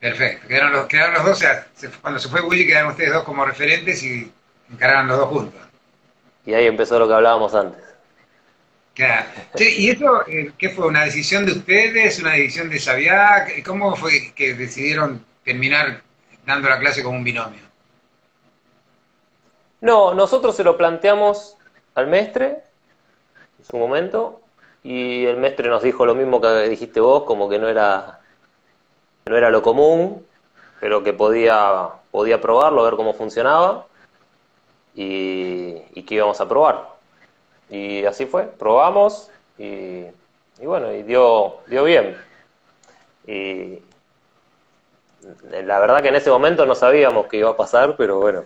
Perfecto. 0.00 0.48
Quedaron 0.48 0.72
los, 0.72 0.86
quedaron 0.86 1.14
los 1.14 1.24
dos, 1.24 1.32
o 1.32 1.40
sea, 1.40 1.66
se- 1.74 1.88
cuando 1.90 2.18
se 2.18 2.28
fue 2.28 2.40
Bully 2.40 2.66
quedaron 2.66 2.90
ustedes 2.90 3.12
dos 3.12 3.24
como 3.24 3.44
referentes 3.44 4.02
y 4.02 4.30
encararon 4.70 5.08
los 5.08 5.18
dos 5.18 5.28
juntos. 5.28 5.60
Y 6.44 6.54
ahí 6.54 6.66
empezó 6.66 6.98
lo 6.98 7.06
que 7.06 7.14
hablábamos 7.14 7.54
antes. 7.54 7.80
Claro. 8.94 9.26
¿y 9.58 9.90
eso 9.90 10.26
eh, 10.28 10.52
qué 10.58 10.68
fue? 10.70 10.86
¿Una 10.88 11.04
decisión 11.04 11.46
de 11.46 11.52
ustedes? 11.52 12.18
¿Una 12.20 12.32
decisión 12.32 12.68
de 12.68 12.78
Xavier? 12.78 13.62
¿Cómo 13.64 13.96
fue 13.96 14.32
que 14.34 14.52
decidieron 14.54 15.24
terminar 15.44 16.02
dando 16.44 16.68
la 16.68 16.78
clase 16.78 17.02
como 17.02 17.16
un 17.16 17.24
binomio? 17.24 17.60
No, 19.82 20.14
nosotros 20.14 20.54
se 20.56 20.64
lo 20.64 20.76
planteamos 20.78 21.56
al 21.94 22.06
mestre 22.06 22.62
en 23.58 23.64
su 23.64 23.76
momento 23.76 24.40
y 24.84 25.26
el 25.26 25.36
mestre 25.36 25.68
nos 25.68 25.82
dijo 25.82 26.06
lo 26.06 26.14
mismo 26.14 26.40
que 26.40 26.68
dijiste 26.68 27.00
vos, 27.00 27.24
como 27.24 27.48
que 27.48 27.58
no 27.58 27.68
era 27.68 28.20
no 29.26 29.36
era 29.36 29.50
lo 29.50 29.62
común, 29.62 30.24
pero 30.80 31.02
que 31.02 31.12
podía 31.12 31.88
podía 32.12 32.40
probarlo, 32.40 32.84
ver 32.84 32.94
cómo 32.94 33.12
funcionaba 33.12 33.86
y, 34.94 35.82
y 35.94 36.02
que 36.04 36.14
íbamos 36.16 36.40
a 36.40 36.48
probar. 36.48 36.88
Y 37.70 38.04
así 38.04 38.26
fue, 38.26 38.44
probamos 38.44 39.30
y, 39.58 40.04
y 40.60 40.66
bueno, 40.66 40.92
y 40.92 41.02
dio 41.02 41.56
dio 41.66 41.84
bien. 41.84 42.16
Y 43.26 43.82
la 45.50 45.78
verdad 45.80 46.02
que 46.02 46.08
en 46.08 46.16
ese 46.16 46.30
momento 46.30 46.66
no 46.66 46.74
sabíamos 46.76 47.26
qué 47.26 47.38
iba 47.38 47.50
a 47.50 47.56
pasar, 47.56 47.96
pero 47.96 48.20
bueno, 48.20 48.44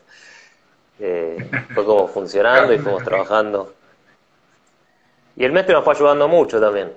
eh, 0.99 1.55
fue 1.73 1.85
como 1.85 2.09
funcionando 2.09 2.73
y 2.73 2.79
fuimos 2.79 3.03
trabajando. 3.03 3.75
Y 5.37 5.45
el 5.45 5.53
mestre 5.53 5.75
nos 5.75 5.85
fue 5.85 5.95
ayudando 5.95 6.29
mucho 6.29 6.61
también. 6.61 6.93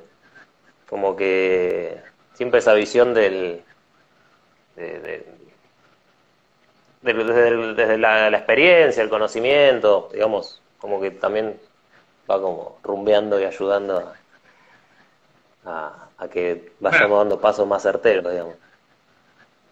Como 0.89 1.15
que 1.15 2.01
siempre 2.33 2.59
esa 2.59 2.73
visión 2.73 3.13
del. 3.13 3.63
de- 4.75 4.99
de- 4.99 5.39
del- 7.01 7.27
desde, 7.27 7.73
desde 7.75 7.97
la, 7.97 8.29
la 8.29 8.38
experiencia, 8.38 9.01
el 9.03 9.09
conocimiento, 9.09 10.09
digamos, 10.13 10.62
como 10.79 10.99
que 11.01 11.12
también 11.12 11.59
va 12.29 12.41
como 12.41 12.77
rumbeando 12.83 13.39
y 13.39 13.45
ayudando 13.45 13.97
a, 13.99 14.15
a- 15.65 16.09
a 16.17 16.27
que 16.29 16.73
vayamos 16.79 17.19
dando 17.19 17.39
pasos 17.39 17.67
más 17.67 17.83
certeros, 17.83 18.31
digamos. 18.31 18.55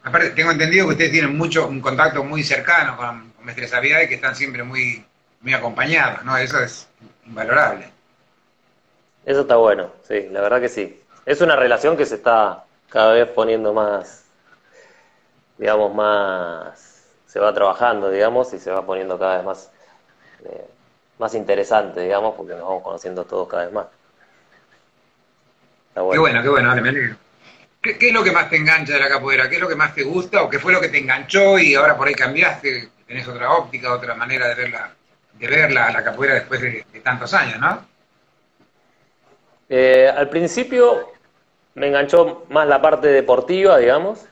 Aparte, 0.04 0.30
tengo 0.32 0.52
entendido 0.52 0.86
que 0.88 0.92
ustedes 0.94 1.12
tienen 1.12 1.38
mucho, 1.38 1.68
un 1.68 1.82
contacto 1.82 2.24
muy 2.24 2.42
cercano 2.44 2.96
con, 2.96 3.32
Xavier 3.56 4.04
y 4.04 4.08
que 4.08 4.16
están 4.16 4.36
siempre 4.36 4.64
muy, 4.64 5.06
muy 5.42 5.54
acompañados, 5.54 6.24
¿no? 6.26 6.38
Eso 6.38 6.60
es 6.60 6.88
invalorable. 7.26 7.90
Eso 9.26 9.42
está 9.42 9.58
bueno, 9.58 9.92
sí, 10.08 10.28
la 10.32 10.42
verdad 10.42 10.62
que 10.62 10.70
sí. 10.70 11.02
Es 11.26 11.42
una 11.42 11.56
relación 11.56 11.98
que 11.98 12.06
se 12.06 12.16
está 12.16 12.64
cada 12.90 13.14
vez 13.14 13.28
poniendo 13.28 13.74
más, 13.74 14.24
digamos, 15.58 15.94
más, 15.94 17.04
se 17.26 17.40
va 17.40 17.54
trabajando, 17.54 18.10
digamos, 18.10 18.54
y 18.54 18.60
se 18.60 18.72
va 18.72 18.86
poniendo 18.86 19.20
cada 19.20 19.38
vez 19.38 19.46
más, 19.46 19.72
eh, 20.46 20.66
más 21.20 21.36
interesante, 21.36 22.02
digamos, 22.02 22.36
porque 22.36 22.54
nos 22.54 22.64
vamos 22.64 22.84
conociendo 22.84 23.26
todos 23.26 23.50
cada 23.50 23.66
vez 23.66 23.74
más. 23.74 23.88
Está 25.90 26.02
Qué 26.10 26.18
bueno, 26.18 26.42
qué 26.42 26.50
bueno, 26.50 26.70
dale, 26.70 26.82
me 26.82 26.90
alegro. 26.90 27.18
¿Qué, 27.82 27.98
qué 27.98 28.08
es 28.08 28.14
lo 28.14 28.24
que 28.24 28.32
más 28.32 28.50
te 28.50 28.56
engancha 28.56 28.94
de 28.94 29.00
la 29.00 29.10
capoeira? 29.10 29.50
¿Qué 29.50 29.56
es 29.56 29.62
lo 29.62 29.68
que 29.68 29.76
más 29.76 29.94
te 29.94 30.04
gusta 30.04 30.42
o 30.42 30.50
qué 30.50 30.60
fue 30.60 30.72
lo 30.72 30.80
que 30.80 30.90
te 30.90 31.00
enganchó 31.00 31.60
y 31.60 31.76
ahora 31.76 31.98
por 31.98 32.08
ahí 32.08 32.16
cambiaste? 32.16 32.90
Tenés 33.08 33.28
otra 33.28 33.52
óptica, 33.54 33.93
otra 33.93 34.13
manera 34.15 34.48
de 34.50 34.56
verla, 34.56 34.91
de 35.34 35.48
verla 35.48 35.91
la 35.91 36.04
capoeira 36.04 36.36
después 36.36 36.62
de, 36.62 36.86
tantos 37.04 37.34
años, 37.34 37.60
¿no? 37.60 37.86
Eh, 39.70 40.12
al 40.15 40.30
principio 40.30 41.13
me 41.76 41.88
enganchó 41.88 42.46
más 42.50 42.67
la 42.67 42.82
parte 42.82 43.08
deportiva, 43.08 43.78
digamos. 43.78 44.26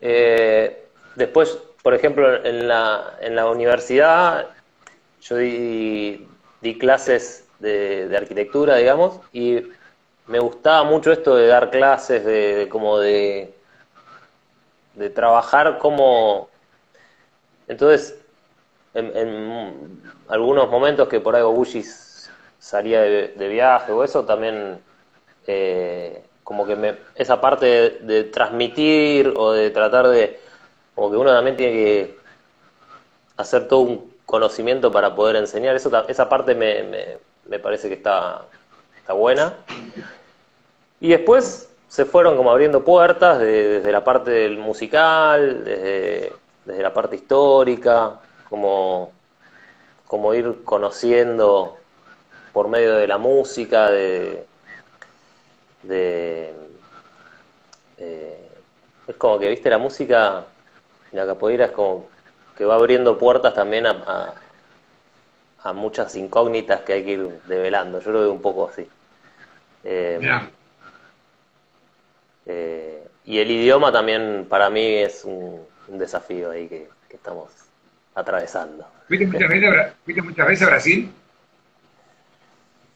Eh, 0.00 0.84
después, 1.14 1.58
por 1.82 1.94
ejemplo, 1.94 2.44
en 2.44 2.66
la, 2.66 3.16
en 3.20 3.36
la 3.36 3.46
universidad 3.46 4.48
yo 5.22 5.36
di, 5.36 6.26
clases 6.80 7.46
de, 7.60 8.14
arquitectura, 8.16 8.76
digamos, 8.76 9.20
y 9.32 9.62
me 10.26 10.40
gustaba 10.40 10.84
mucho 10.84 11.12
esto 11.12 11.36
de 11.36 11.46
dar 11.46 11.70
clases, 11.70 12.24
de, 12.24 12.54
de 12.56 12.68
como 12.68 12.98
de, 12.98 13.54
de 14.94 15.10
trabajar 15.10 15.78
como... 15.78 16.48
Entonces, 17.68 18.18
en, 18.94 20.02
algunos 20.28 20.68
momentos 20.70 21.08
que 21.08 21.20
por 21.20 21.34
ahí 21.36 21.42
Obushis 21.42 22.30
salía 22.58 23.00
de, 23.00 23.48
viaje 23.48 23.92
o 23.92 24.04
eso, 24.04 24.24
también 24.24 24.80
eh, 25.46 26.22
como 26.44 26.66
que 26.66 26.76
me, 26.76 26.96
esa 27.14 27.40
parte 27.40 27.98
de, 28.00 28.24
transmitir 28.24 29.32
o 29.36 29.52
de 29.52 29.70
tratar 29.70 30.08
de, 30.08 30.38
como 30.94 31.10
que 31.10 31.16
uno 31.16 31.30
también 31.30 31.56
tiene 31.56 31.72
que 31.72 32.18
hacer 33.36 33.68
todo 33.68 33.80
un 33.80 34.12
conocimiento 34.26 34.92
para 34.92 35.14
poder 35.14 35.36
enseñar, 35.36 35.74
eso, 35.74 35.90
esa 36.08 36.28
parte 36.28 36.54
me, 36.54 36.82
me, 36.84 37.18
me 37.48 37.58
parece 37.58 37.88
que 37.88 37.94
está, 37.94 38.42
está 38.96 39.12
buena. 39.12 39.54
Y 41.00 41.08
después 41.08 41.68
se 41.88 42.04
fueron 42.04 42.36
como 42.36 42.50
abriendo 42.50 42.84
puertas 42.84 43.38
desde 43.38 43.90
la 43.92 44.04
parte 44.04 44.30
del 44.30 44.56
musical, 44.58 45.64
desde, 45.64 46.32
desde 46.64 46.82
la 46.82 46.92
parte 46.92 47.16
histórica, 47.16 48.20
como, 48.48 49.12
como 50.06 50.34
ir 50.34 50.62
conociendo 50.64 51.76
por 52.52 52.68
medio 52.68 52.96
de 52.96 53.06
la 53.06 53.18
música, 53.18 53.90
de, 53.90 54.46
de 55.82 56.54
eh, 57.98 58.48
es 59.06 59.16
como 59.16 59.38
que, 59.38 59.48
viste, 59.48 59.70
la 59.70 59.78
música, 59.78 60.44
la 61.12 61.26
capoeira 61.26 61.66
es 61.66 61.72
como 61.72 62.06
que 62.56 62.64
va 62.64 62.74
abriendo 62.74 63.18
puertas 63.18 63.54
también 63.54 63.86
a, 63.86 64.34
a, 65.62 65.72
muchas 65.72 66.14
incógnitas 66.16 66.82
que 66.82 66.92
hay 66.92 67.04
que 67.04 67.12
ir 67.12 67.40
develando. 67.46 68.00
Yo 68.00 68.10
lo 68.12 68.20
veo 68.20 68.32
un 68.32 68.42
poco 68.42 68.68
así. 68.68 68.86
Eh, 69.84 70.20
eh, 72.46 73.08
y 73.24 73.38
el 73.38 73.50
idioma 73.50 73.90
también 73.90 74.46
para 74.48 74.68
mí 74.70 74.84
es 74.84 75.24
un, 75.24 75.64
desafío 75.88 76.50
ahí 76.50 76.68
que, 76.68 76.88
estamos 77.10 77.50
atravesando. 78.14 78.86
¿Fuiste 79.06 79.26
muchas, 79.26 79.48
veces 80.46 80.62
a, 80.62 80.70
Brasil? 80.70 81.12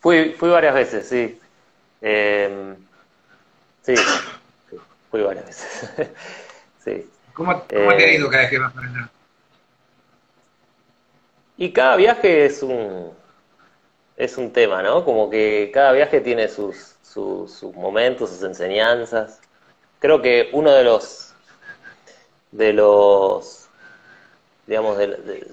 Fui, 0.01 0.35
fui 0.38 0.49
varias 0.49 0.75
veces, 0.75 1.07
sí. 1.07 1.38
Eh, 2.01 2.75
sí, 3.83 3.94
fui 5.11 5.22
varias 5.22 5.46
veces. 5.46 5.90
sí. 6.85 7.11
¿Cómo, 7.35 7.61
te 7.62 7.77
ha 7.77 7.90
eh, 7.99 8.14
ido 8.14 8.31
cada 8.31 8.42
vez 8.42 8.51
que 8.51 8.59
vas 8.59 8.72
para 8.72 8.88
allá? 8.88 9.11
Y 11.59 11.72
cada 11.72 11.96
viaje 11.96 12.46
es 12.46 12.62
un, 12.62 13.12
es 14.16 14.37
un 14.37 14.53
tema, 14.53 14.83
¿no? 14.83 15.05
Como 15.05 15.31
que 15.31 15.70
cada 15.72 15.92
viaje 15.92 16.20
tiene 16.20 16.49
sus, 16.49 16.96
sus, 17.03 17.62
momentos, 17.75 18.31
sus 18.31 18.42
enseñanzas. 18.42 19.40
Creo 19.99 20.20
que 20.20 20.51
uno 20.53 20.70
de 20.72 20.85
los, 20.85 21.26
de 22.53 22.73
los, 22.73 23.69
digamos, 24.67 24.99
de, 24.99 25.47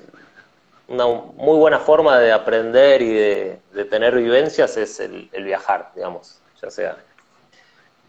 una 0.88 1.08
muy 1.08 1.58
buena 1.58 1.80
forma 1.80 2.20
de 2.20 2.32
aprender 2.32 3.02
y 3.02 3.14
de, 3.14 3.86
tener 3.90 4.16
vivencias 4.16 4.78
es 4.78 5.00
el, 5.00 5.30
viajar, 5.44 5.92
digamos, 5.96 6.40
ya 6.62 6.70
sea. 6.70 6.98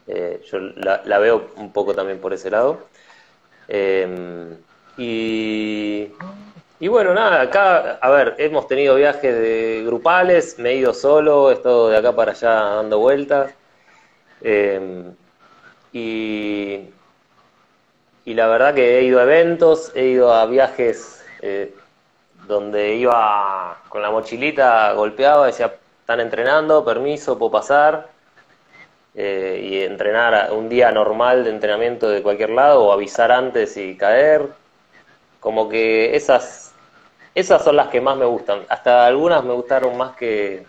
Eh, 0.07 0.43
yo 0.51 0.59
la, 0.59 1.19
veo 1.19 1.51
un 1.57 1.73
poco 1.73 1.95
también 1.95 2.21
por 2.21 2.33
ese 2.33 2.51
lado. 2.51 2.81
Eh, 3.69 4.57
y 4.99 6.11
y 6.85 6.89
bueno, 6.89 7.15
nada, 7.15 7.41
acá, 7.41 7.99
a 8.03 8.11
ver, 8.11 8.35
hemos 8.39 8.67
tenido 8.67 8.97
viajes 8.97 9.23
de 9.23 9.83
grupales, 9.87 10.59
me 10.59 10.71
he 10.73 10.77
ido 10.77 10.93
solo, 10.93 11.51
he 11.51 11.55
estado 11.55 11.89
de 11.89 11.97
acá 11.97 12.15
para 12.15 12.33
allá 12.33 12.51
dando 12.51 12.99
vueltas. 12.99 13.55
Em, 14.43 15.15
y, 15.93 16.91
y 18.25 18.35
la 18.35 18.47
verdad 18.47 18.75
que 18.75 18.99
he 18.99 19.03
ido 19.03 19.21
a 19.21 19.25
eventos, 19.25 19.93
he 19.95 20.07
ido 20.07 20.33
a 20.33 20.47
viajes 20.47 21.25
eh, 21.43 21.75
donde 22.47 22.95
iba 22.97 23.83
con 23.89 24.03
la 24.03 24.11
mochilita, 24.11 24.93
golpeaba, 24.93 25.47
decía, 25.47 25.75
están 26.01 26.21
entrenando, 26.21 26.85
permiso, 26.85 27.39
puedo 27.39 27.53
pasar. 27.53 28.09
Eh, 29.17 29.61
y 29.71 29.83
entrenar 29.83 30.51
un 30.53 30.69
día 30.69 30.91
normal 30.91 31.45
de 31.45 31.51
entrenamiento 31.51 32.09
de 32.09 32.21
cualquier 32.21 32.51
lado 32.51 32.85
o 32.85 32.93
avisar 32.93 33.31
antes 33.31 33.77
y 33.77 33.97
caer. 33.97 34.49
Como 35.39 35.69
que 35.69 36.17
esas 36.17 36.75
esas 37.35 37.65
son 37.65 37.77
las 37.77 37.89
que 37.89 38.01
más 38.01 38.17
me 38.17 38.25
gustan. 38.25 38.61
Hasta 38.69 39.07
algunas 39.07 39.45
me 39.45 39.53
gustaron 39.53 39.97
más 39.97 40.17
que, 40.17 40.65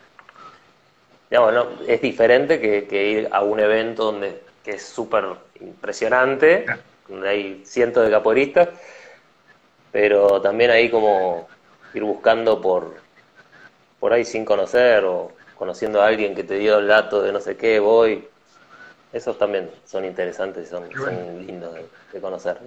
digamos, 1.29 1.53
no, 1.53 1.67
es 1.87 2.01
diferente 2.01 2.59
que, 2.59 3.07
ir 3.07 3.29
a 3.31 3.41
un 3.43 3.59
evento 3.59 4.05
donde 4.05 4.41
que 4.63 4.71
es 4.71 4.83
súper 4.83 5.25
impresionante, 5.61 6.65
donde 7.07 7.29
hay 7.29 7.61
cientos 7.65 8.05
de 8.05 8.11
caporistas, 8.11 8.69
pero 9.91 10.41
también 10.41 10.71
ahí 10.71 10.89
como 10.89 11.47
ir 11.93 12.03
buscando 12.03 12.61
por, 12.61 12.95
por 13.99 14.13
ahí 14.13 14.25
sin 14.25 14.45
conocer 14.45 15.03
o 15.05 15.31
conociendo 15.55 16.01
a 16.01 16.07
alguien 16.07 16.35
que 16.35 16.43
te 16.43 16.55
dio 16.55 16.79
el 16.79 16.87
dato 16.87 17.21
de 17.21 17.31
no 17.31 17.39
sé 17.39 17.55
qué, 17.55 17.79
voy. 17.79 18.27
Esos 19.13 19.37
también 19.37 19.71
son 19.85 20.03
interesantes 20.03 20.67
y 20.67 20.69
son, 20.69 20.89
lindos 21.47 21.73
de, 22.11 22.19
conocer. 22.19 22.59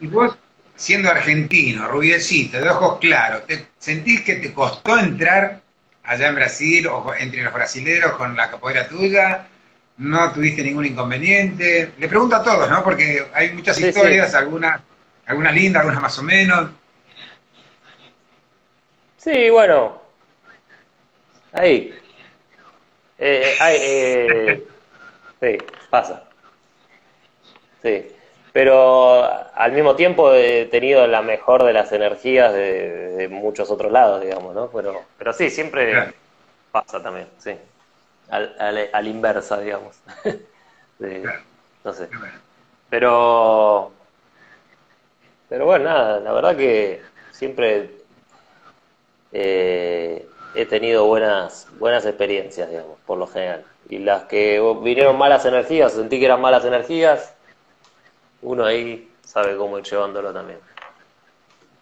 ¿Y 0.00 0.06
vos 0.06 0.36
siendo 0.78 1.10
argentino, 1.10 1.88
rubiecito, 1.88 2.60
de 2.60 2.68
ojos 2.68 2.98
claros, 3.00 3.44
¿te 3.46 3.66
sentís 3.78 4.22
que 4.22 4.36
te 4.36 4.54
costó 4.54 4.96
entrar 4.96 5.60
allá 6.04 6.28
en 6.28 6.34
Brasil 6.36 6.86
o 6.86 7.12
entre 7.14 7.42
los 7.42 7.52
brasileros 7.52 8.12
con 8.12 8.36
la 8.36 8.48
capoeira 8.48 8.88
tuya? 8.88 9.48
¿No 9.98 10.32
tuviste 10.32 10.62
ningún 10.62 10.86
inconveniente? 10.86 11.92
Le 11.98 12.08
pregunto 12.08 12.36
a 12.36 12.42
todos, 12.42 12.70
¿no? 12.70 12.82
Porque 12.84 13.26
hay 13.34 13.52
muchas 13.52 13.80
historias, 13.80 14.34
algunas 14.34 14.80
algunas 15.26 15.52
lindas, 15.52 15.80
algunas 15.80 16.02
más 16.02 16.18
o 16.18 16.22
menos. 16.22 16.70
Sí, 19.16 19.50
bueno. 19.50 20.00
Ahí. 21.52 21.94
Eh, 23.18 23.56
eh, 23.60 24.66
sí, 25.40 25.58
pasa. 25.90 26.24
Sí 27.82 28.14
pero 28.58 29.22
al 29.54 29.70
mismo 29.70 29.94
tiempo 29.94 30.32
he 30.34 30.64
tenido 30.66 31.06
la 31.06 31.22
mejor 31.22 31.62
de 31.64 31.72
las 31.72 31.92
energías 31.92 32.52
de, 32.52 33.28
muchos 33.30 33.70
otros 33.70 33.92
lados, 33.92 34.20
digamos, 34.20 34.52
¿no? 34.52 34.68
Pero, 34.70 35.02
pero 35.16 35.32
sí, 35.32 35.48
siempre 35.48 36.12
pasa 36.72 37.00
también, 37.00 37.28
sí. 37.38 37.52
Al, 38.30 38.90
al, 38.92 39.06
inversa, 39.06 39.60
digamos. 39.60 39.96
No 41.84 41.92
sé. 41.92 42.08
Pero, 42.90 43.92
pero 45.48 45.64
bueno, 45.64 45.84
nada, 45.84 46.20
la 46.20 46.32
verdad 46.32 46.56
que 46.56 47.00
siempre 47.30 47.90
eh, 49.32 50.28
he 50.54 50.66
tenido 50.66 51.06
buenas, 51.06 51.68
buenas 51.78 52.04
experiencias, 52.04 52.68
digamos, 52.68 52.98
por 53.06 53.16
lo 53.18 53.26
general. 53.26 53.64
Y 53.88 53.98
las 53.98 54.24
que 54.24 54.60
vinieron 54.82 55.16
malas 55.16 55.44
energías, 55.44 55.92
sentí 55.92 56.18
que 56.18 56.26
eran 56.26 56.40
malas 56.40 56.64
energías, 56.64 57.34
uno 58.42 58.64
ahí 58.64 59.08
sabe 59.24 59.56
cómo 59.56 59.78
ir 59.78 59.84
llevándolo 59.84 60.32
también. 60.32 60.58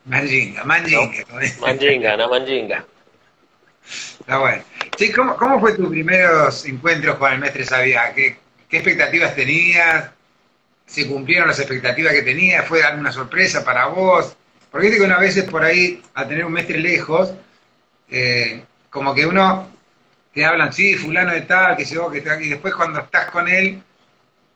Manjinga, 0.04 0.64
manjinga. 0.64 1.24
No, 1.28 1.66
manjinga, 1.66 2.16
no 2.16 2.28
manjinga. 2.28 2.84
Está 4.20 4.38
bueno. 4.38 4.62
Sí, 4.96 5.12
¿cómo, 5.12 5.36
¿cómo 5.36 5.60
fue 5.60 5.74
tus 5.74 5.88
primeros 5.88 6.64
encuentros 6.66 7.16
con 7.16 7.32
el 7.32 7.38
maestro 7.38 7.64
Sabía? 7.64 8.12
¿Qué, 8.14 8.36
¿Qué 8.68 8.78
expectativas 8.78 9.34
tenías? 9.34 10.10
¿Se 10.86 11.06
cumplieron 11.06 11.48
las 11.48 11.58
expectativas 11.58 12.12
que 12.12 12.22
tenías? 12.22 12.66
¿Fue 12.66 12.82
alguna 12.82 13.12
sorpresa 13.12 13.64
para 13.64 13.86
vos? 13.86 14.36
Porque 14.70 14.88
digo 14.88 15.00
que 15.04 15.10
una 15.10 15.18
vez 15.18 15.40
por 15.44 15.64
ahí, 15.64 16.02
a 16.14 16.26
tener 16.26 16.44
un 16.44 16.52
maestro 16.52 16.76
lejos, 16.76 17.32
eh, 18.10 18.64
como 18.90 19.14
que 19.14 19.26
uno 19.26 19.68
te 20.32 20.44
hablan, 20.44 20.72
sí, 20.72 20.94
fulano 20.96 21.32
de 21.32 21.42
tal, 21.42 21.76
que 21.76 21.86
se 21.86 21.98
que 22.12 22.18
está 22.18 22.34
aquí, 22.34 22.44
y 22.44 22.50
después 22.50 22.74
cuando 22.74 23.00
estás 23.00 23.30
con 23.30 23.48
él, 23.48 23.82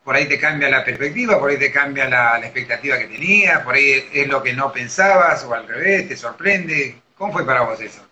por 0.04 0.14
ahí 0.14 0.26
te 0.26 0.38
cambia 0.38 0.68
la 0.68 0.84
perspectiva, 0.84 1.38
por 1.38 1.50
ahí 1.50 1.58
te 1.58 1.72
cambia 1.72 2.08
la, 2.08 2.38
expectativa 2.40 2.98
que 2.98 3.06
tenías, 3.06 3.60
por 3.62 3.74
ahí 3.74 4.08
es, 4.12 4.28
lo 4.28 4.42
que 4.42 4.52
no 4.52 4.72
pensabas 4.72 5.44
o 5.44 5.54
al 5.54 5.66
revés, 5.66 6.08
te 6.08 6.16
sorprende. 6.16 7.00
¿Cómo 7.16 7.32
fue 7.32 7.46
para 7.46 7.62
vos 7.62 7.80
eso? 7.80 8.09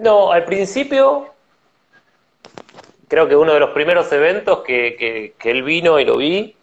No, 0.00 0.32
al 0.32 0.46
principio, 0.46 1.26
creo 3.06 3.28
que 3.28 3.36
uno 3.36 3.52
de 3.52 3.60
los 3.60 3.68
primeros 3.72 4.10
eventos 4.12 4.60
que, 4.60 5.34
él 5.44 5.62
vino 5.62 6.00
y 6.00 6.06
lo 6.06 6.16
vi, 6.16 6.56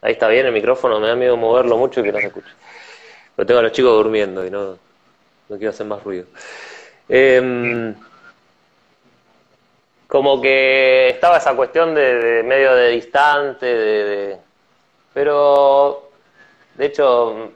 ahí 0.00 0.12
está 0.12 0.28
bien 0.28 0.46
el 0.46 0.52
micrófono, 0.52 1.00
me 1.00 1.08
da 1.08 1.16
miedo 1.16 1.36
moverlo 1.36 1.76
mucho 1.76 1.98
y 1.98 2.04
que 2.04 2.12
no 2.12 2.20
se 2.20 2.28
escuche. 2.28 2.50
Pero 3.34 3.44
tengo 3.44 3.58
a 3.58 3.64
los 3.64 3.72
chicos 3.72 3.92
durmiendo 3.92 4.46
y 4.46 4.52
no, 4.52 4.78
no 5.48 5.56
quiero 5.56 5.70
hacer 5.70 5.84
más 5.84 6.04
ruido. 6.04 6.26
Eh, 7.08 7.92
como 10.06 10.40
que 10.40 11.08
estaba 11.08 11.38
esa 11.38 11.56
cuestión 11.56 11.92
de, 11.92 12.44
medio 12.44 12.72
de 12.76 12.90
distante, 12.90 13.66
de, 13.66 14.36
pero 15.12 16.08
de 16.76 16.86
hecho 16.86 17.50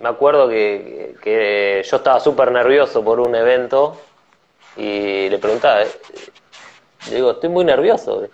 me 0.00 0.08
acuerdo 0.08 0.48
que, 0.48 1.84
yo 1.88 1.96
estaba 1.96 2.20
súper 2.20 2.50
nervioso 2.50 3.04
por 3.04 3.20
un 3.20 3.34
evento 3.34 3.96
y 4.76 5.28
le 5.28 5.38
preguntaba, 5.38 5.80
le 7.08 7.14
digo, 7.14 7.32
estoy 7.32 7.50
muy 7.50 7.64
nervioso. 7.64 8.26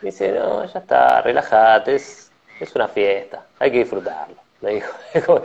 Y 0.00 0.06
dice, 0.06 0.32
no, 0.32 0.64
ya 0.66 0.78
está, 0.78 1.22
relájate, 1.22 1.96
es, 1.96 2.30
es 2.60 2.74
una 2.74 2.86
fiesta, 2.86 3.46
hay 3.58 3.70
que 3.70 3.78
disfrutarlo, 3.78 4.36
me 4.60 4.74
dijo. 4.74 4.92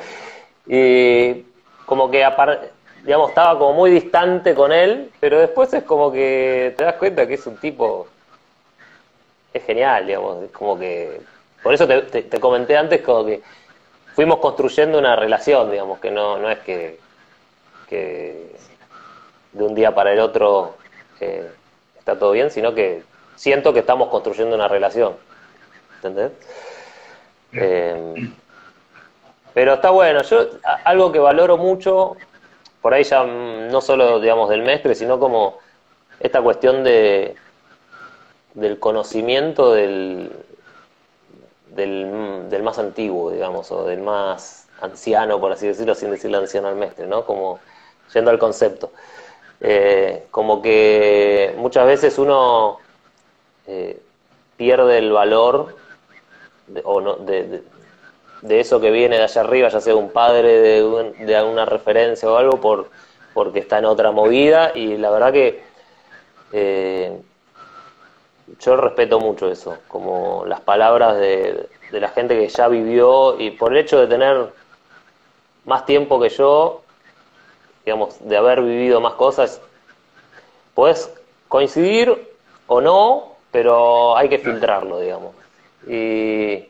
y 0.68 1.46
como 1.86 2.12
que 2.12 2.26
digamos, 3.04 3.30
estaba 3.30 3.58
como 3.58 3.74
muy 3.74 3.92
distante 3.92 4.54
con 4.54 4.72
él, 4.72 5.10
pero 5.20 5.40
después 5.40 5.74
es 5.74 5.84
como 5.84 6.12
que 6.12 6.74
te 6.78 6.84
das 6.84 6.96
cuenta 6.96 7.26
que 7.28 7.36
es 7.36 7.48
un 7.48 7.58
tipo, 7.58 8.08
es 9.54 9.64
genial, 9.64 10.06
digamos, 10.06 10.44
es 10.44 10.52
como 10.52 10.78
que, 10.78 11.22
por 11.64 11.74
eso 11.74 11.88
te, 11.88 12.40
comenté 12.40 12.78
antes 12.78 13.02
como 13.02 13.26
que 13.26 13.42
fuimos 14.22 14.38
construyendo 14.38 15.00
una 15.00 15.16
relación, 15.16 15.72
digamos, 15.72 16.00
que 16.00 16.12
no, 16.12 16.38
no 16.38 16.52
es 16.52 16.60
que, 16.60 17.00
que 17.90 18.52
de 19.52 19.64
un 19.64 19.74
día 19.74 19.96
para 19.96 20.14
el 20.14 20.20
otro 20.20 20.76
eh, 21.20 21.50
está 21.98 22.20
todo 22.20 22.32
bien, 22.34 22.52
sino 22.52 22.76
que 22.76 23.02
siento 23.36 23.74
que 23.74 23.80
estamos 23.80 24.10
construyendo 24.10 24.56
una 24.56 24.68
relación. 24.68 25.16
¿Entendés? 25.96 26.34
Eh, 27.54 28.32
pero 29.56 29.74
está 29.74 29.90
bueno. 29.90 30.22
Yo, 30.22 30.50
algo 30.86 31.12
que 31.12 31.18
valoro 31.18 31.58
mucho, 31.58 32.16
por 32.80 32.94
ahí 32.94 33.04
ya 33.04 33.24
no 33.24 33.82
solo, 33.82 34.20
digamos, 34.20 34.50
del 34.50 34.62
mestre, 34.62 34.94
sino 34.94 35.18
como 35.18 35.58
esta 36.20 36.44
cuestión 36.44 36.84
de 36.84 37.36
del 38.54 38.78
conocimiento 38.78 39.74
del, 39.74 40.32
del, 41.76 42.50
del 42.50 42.64
más 42.64 42.80
antiguo, 42.80 43.32
digamos, 43.32 43.72
o 43.72 43.86
del 43.86 44.02
más 44.02 44.68
anciano, 44.82 45.40
por 45.40 45.52
así 45.52 45.68
decirlo, 45.68 45.96
sin 45.96 46.12
decirle 46.12 46.38
anciano 46.38 46.68
al 46.68 46.76
mestre, 46.76 47.08
¿no? 47.08 47.26
Como 47.26 47.60
yendo 48.14 48.32
al 48.32 48.40
concepto. 48.40 48.92
Eh, 49.60 50.26
como 50.32 50.62
que 50.62 51.54
muchas 51.58 51.86
veces 51.86 52.18
uno 52.18 52.80
eh, 53.68 54.02
pierde 54.58 54.98
el 54.98 55.12
valor 55.12 55.76
de, 56.68 56.82
o 56.84 57.00
no, 57.00 57.16
de, 57.18 57.62
de, 58.42 58.60
eso 58.60 58.82
que 58.82 58.90
viene 58.90 59.18
de 59.18 59.24
allá 59.24 59.42
arriba, 59.42 59.70
ya 59.70 59.80
sea 59.80 59.96
un 59.96 60.10
padre 60.10 60.60
de, 60.60 61.14
de 61.26 61.36
alguna 61.36 61.66
referencia 61.66 62.30
o 62.30 62.38
algo, 62.38 62.60
por, 62.60 62.90
porque 63.34 63.60
está 63.60 63.78
en 63.78 63.86
otra 63.86 64.12
movida 64.12 64.72
y 64.74 64.98
la 64.98 65.12
verdad 65.12 65.32
que 65.32 65.64
eh, 66.54 67.22
yo 68.60 68.76
respeto 68.76 69.20
mucho 69.20 69.52
eso, 69.52 69.78
como 69.88 70.44
las 70.46 70.62
palabras 70.62 71.18
de, 71.18 71.70
de 71.92 72.00
la 72.00 72.10
gente 72.10 72.38
que 72.38 72.48
ya 72.48 72.68
vivió 72.68 73.40
y 73.40 73.52
por 73.52 73.72
el 73.72 73.80
hecho 73.80 74.00
de 74.00 74.08
tener 74.08 74.50
más 75.66 75.86
tiempo 75.86 76.20
que 76.20 76.30
yo, 76.30 76.82
digamos, 77.86 78.18
de 78.28 78.38
haber 78.38 78.62
vivido 78.62 79.02
más 79.02 79.14
cosas, 79.14 79.62
puedes 80.74 81.12
coincidir 81.48 82.30
o 82.68 82.82
no, 82.82 83.36
pero 83.52 84.16
hay 84.18 84.30
que 84.30 84.40
filtrarlo, 84.40 85.00
digamos. 85.00 85.36
Y, 85.88 86.66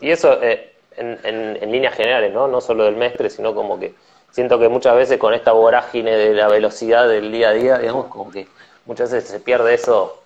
y 0.00 0.10
eso 0.10 0.40
eh, 0.42 0.74
en, 0.96 1.18
en, 1.24 1.58
en, 1.62 1.72
líneas 1.72 1.94
generales, 1.94 2.32
¿no? 2.32 2.48
No 2.48 2.60
solo 2.60 2.84
del 2.84 2.96
mestre, 2.96 3.30
sino 3.30 3.54
como 3.54 3.78
que 3.78 3.94
siento 4.30 4.58
que 4.58 4.68
muchas 4.68 4.96
veces 4.96 5.18
con 5.18 5.32
esta 5.32 5.52
vorágine 5.52 6.16
de 6.16 6.34
la 6.34 6.48
velocidad 6.48 7.08
del 7.08 7.32
día 7.32 7.50
a 7.50 7.52
día, 7.52 7.78
digamos, 7.78 8.06
como 8.06 8.30
que 8.30 8.46
muchas 8.84 9.12
veces 9.12 9.30
se 9.30 9.40
pierde 9.40 9.74
eso, 9.74 10.22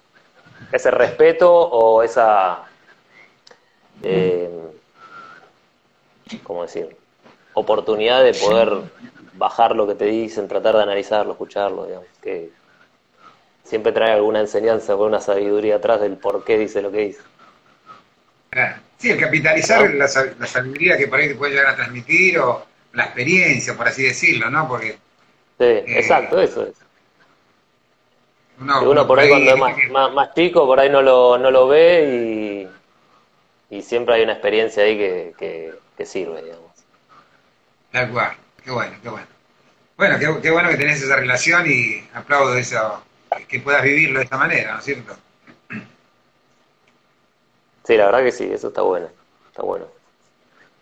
ese 0.70 0.90
respeto 0.90 1.52
o 1.52 2.02
esa, 2.02 2.64
eh, 4.02 4.50
¿cómo 6.42 6.62
decir? 6.62 6.96
Oportunidad 7.54 8.22
de 8.22 8.34
poder 8.34 8.82
bajar 9.34 9.74
lo 9.74 9.86
que 9.86 9.94
te 9.94 10.06
dicen, 10.06 10.48
tratar 10.48 10.76
de 10.76 10.82
analizarlo, 10.82 11.32
escucharlo, 11.32 11.86
digamos, 11.86 12.06
que 12.22 12.50
siempre 13.64 13.92
trae 13.92 14.12
alguna 14.12 14.40
enseñanza 14.40 14.94
con 14.96 15.08
una 15.08 15.20
sabiduría 15.20 15.76
atrás 15.76 16.00
del 16.00 16.16
por 16.16 16.44
qué 16.44 16.58
dice 16.58 16.82
lo 16.82 16.92
que 16.92 16.98
dice. 16.98 17.22
Sí, 18.98 19.10
el 19.10 19.18
capitalizar 19.18 19.90
la, 19.94 20.06
la, 20.38 20.46
sabiduría 20.46 20.96
que 20.96 21.08
por 21.08 21.18
ahí 21.18 21.28
te 21.28 21.34
puede 21.34 21.52
llegar 21.52 21.72
a 21.72 21.76
transmitir 21.76 22.38
o 22.38 22.66
la 22.92 23.04
experiencia, 23.04 23.74
por 23.76 23.88
así 23.88 24.02
decirlo, 24.02 24.50
¿no? 24.50 24.68
Porque. 24.68 24.92
Sí, 24.92 25.64
eh, 25.64 25.84
exacto, 25.86 26.40
eso 26.40 26.66
es. 26.66 26.74
Uno, 28.62 28.80
uno, 28.80 28.90
uno 28.92 29.06
por 29.06 29.18
ahí, 29.18 29.28
cuando 29.28 29.50
es 29.50 29.58
más, 29.58 29.76
más, 29.90 30.12
más, 30.12 30.34
chico, 30.34 30.66
por 30.66 30.78
ahí 30.78 30.88
no 30.88 31.02
lo, 31.02 31.36
no 31.36 31.50
lo 31.50 31.66
ve 31.66 32.68
y, 33.70 33.76
y 33.76 33.82
siempre 33.82 34.14
hay 34.14 34.22
una 34.22 34.34
experiencia 34.34 34.84
ahí 34.84 34.96
que, 34.96 35.34
que, 35.36 35.74
que 35.96 36.06
sirve, 36.06 36.42
digamos. 36.42 36.70
Tal 37.90 38.10
cual, 38.10 38.36
qué 38.64 38.70
bueno, 38.70 38.96
qué 39.02 39.08
bueno. 39.08 39.26
Bueno, 39.96 40.18
qué, 40.18 40.40
qué, 40.42 40.50
bueno 40.50 40.68
que 40.68 40.76
tenés 40.76 41.02
esa 41.02 41.16
relación 41.16 41.68
y 41.68 42.04
aplaudo 42.14 42.56
eso, 42.56 43.02
que 43.48 43.60
puedas 43.60 43.82
vivirlo 43.82 44.20
de 44.20 44.24
esta 44.24 44.38
manera, 44.38 44.74
¿no 44.74 44.78
es 44.78 44.84
cierto? 44.84 45.16
Sí, 47.84 47.96
la 47.96 48.06
verdad 48.06 48.22
que 48.22 48.32
sí, 48.32 48.48
eso 48.52 48.68
está 48.68 48.82
bueno, 48.82 49.08
está 49.48 49.62
bueno. 49.62 49.86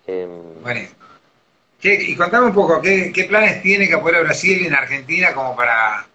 Eh... 0.07 0.29
Bueno, 0.63 0.81
¿Qué, 1.81 1.95
y 1.95 2.15
contame 2.15 2.49
un 2.49 2.55
poco, 2.55 2.83
¿qué, 2.83 3.11
¿qué, 3.11 3.25
planes 3.25 3.63
tiene 3.63 3.89
Capoeira 3.89 4.21
Brasil 4.21 4.67
en 4.67 4.75
Argentina 4.75 5.33
como 5.33 5.57
para, 5.57 6.07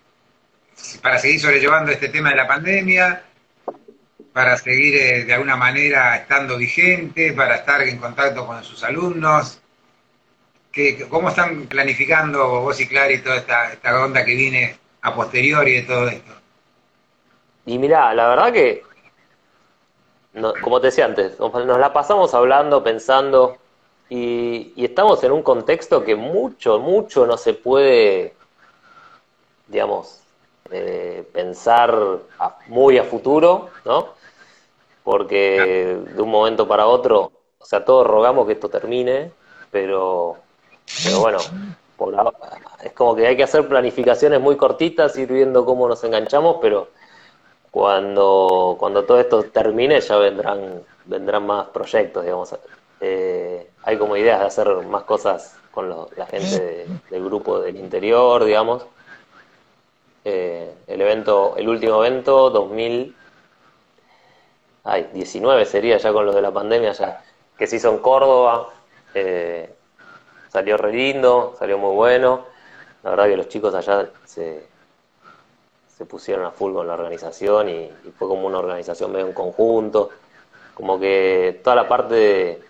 para 1.02 1.20
seguir 1.20 1.40
sobrellevando 1.40 1.92
este 1.92 2.10
tema 2.10 2.30
de 2.30 2.36
la 2.36 2.48
pandemia, 2.48 3.24
para 4.36 4.58
seguir 4.58 4.96
eh, 4.96 5.24
de 5.24 5.34
alguna 5.34 5.56
manera 5.56 6.18
estando 6.18 6.58
vigente, 6.58 7.32
para 7.32 7.56
estar 7.56 7.82
en 7.82 7.98
contacto 7.98 8.46
con 8.46 8.62
sus 8.66 8.84
alumnos? 8.84 9.62
¿Qué, 10.74 11.08
¿Cómo 11.08 11.30
están 11.30 11.68
planificando 11.68 12.60
vos 12.60 12.82
y 12.82 12.88
Clary 12.88 13.20
toda 13.20 13.38
esta, 13.38 13.72
esta 13.72 14.04
onda 14.04 14.26
que 14.26 14.36
viene 14.36 14.78
a 15.04 15.16
posteriori 15.16 15.76
de 15.76 15.82
todo 15.84 16.10
esto? 16.10 16.34
Y 17.66 17.78
mirá, 17.78 18.14
la 18.14 18.28
verdad 18.28 18.52
que, 18.52 18.84
como 20.62 20.82
te 20.82 20.88
decía 20.88 21.06
antes, 21.06 21.40
nos 21.40 21.80
la 21.80 21.94
pasamos 21.94 22.34
hablando, 22.34 22.84
pensando, 22.84 23.58
y, 24.10 24.74
y, 24.76 24.84
estamos 24.84 25.24
en 25.24 25.32
un 25.32 25.44
contexto 25.44 26.04
que 26.04 26.16
mucho, 26.16 26.78
mucho 26.78 27.26
no 27.26 27.38
se 27.38 27.54
puede, 27.54 28.34
digamos, 29.68 30.25
eh, 30.72 31.28
pensar 31.32 31.96
a, 32.40 32.58
muy 32.68 32.98
a 32.98 33.04
futuro, 33.04 33.70
¿no? 33.86 34.10
Porque 35.04 36.00
de 36.16 36.22
un 36.22 36.30
momento 36.32 36.68
para 36.68 36.88
otro, 36.88 37.32
o 37.60 37.66
sea, 37.66 37.86
todos 37.86 38.08
rogamos 38.08 38.48
que 38.48 38.54
esto 38.54 38.70
termine, 38.70 39.32
pero, 39.70 40.38
pero 41.04 41.20
bueno, 41.20 41.38
por 41.96 42.12
la, 42.12 42.34
es 42.84 42.94
como 42.94 43.16
que 43.16 43.28
hay 43.28 43.38
que 43.38 43.44
hacer 43.44 43.68
planificaciones 43.68 44.42
muy 44.42 44.56
cortitas, 44.56 45.18
ir 45.18 45.32
viendo 45.32 45.66
cómo 45.66 45.88
nos 45.88 46.04
enganchamos, 46.04 46.58
pero 46.62 46.90
cuando, 47.72 48.76
cuando 48.80 49.04
todo 49.04 49.20
esto 49.20 49.44
termine 49.44 50.02
ya 50.02 50.18
vendrán, 50.18 50.82
vendrán 51.06 51.46
más 51.46 51.68
proyectos, 51.68 52.24
digamos. 52.24 52.56
Eh, 53.02 53.70
hay 53.84 53.98
como 53.98 54.16
ideas 54.16 54.40
de 54.40 54.46
hacer 54.46 54.68
más 54.88 55.04
cosas 55.04 55.58
con 55.72 55.90
lo, 55.90 56.10
la 56.16 56.26
gente 56.26 56.60
de, 56.60 56.88
del 57.12 57.26
grupo 57.26 57.60
del 57.60 57.76
interior, 57.76 58.44
digamos. 58.46 58.86
Eh, 60.28 60.74
el 60.88 61.02
evento, 61.02 61.54
el 61.56 61.70
último 61.70 62.04
evento, 62.04 62.50
2000, 62.50 63.16
ay, 64.84 65.10
19 65.14 65.66
sería 65.66 65.98
ya 65.98 66.12
con 66.12 66.26
los 66.26 66.34
de 66.34 66.42
la 66.42 66.52
pandemia, 66.52 66.94
ya 66.94 67.24
que 67.56 67.68
se 67.68 67.76
hizo 67.76 67.92
en 67.92 68.00
Córdoba, 68.00 68.70
eh, 69.14 69.72
salió 70.50 70.78
re 70.78 70.94
lindo, 70.94 71.54
salió 71.60 71.78
muy 71.78 71.94
bueno. 71.96 72.46
La 73.04 73.12
verdad 73.12 73.26
que 73.28 73.38
los 73.38 73.50
chicos 73.50 73.76
allá 73.76 74.10
se, 74.26 74.66
se 75.96 76.06
pusieron 76.06 76.44
a 76.46 76.52
full 76.52 76.74
con 76.74 76.88
la 76.88 76.96
organización 76.96 77.70
y, 77.70 77.84
y, 77.84 78.12
fue 78.18 78.28
como 78.28 78.48
una 78.48 78.58
organización 78.58 79.12
medio 79.12 79.28
en 79.28 79.34
conjunto. 79.34 80.10
Como 80.74 81.00
que 81.00 81.62
toda 81.64 81.76
la 81.76 81.88
parte 81.88 82.16
de, 82.16 82.64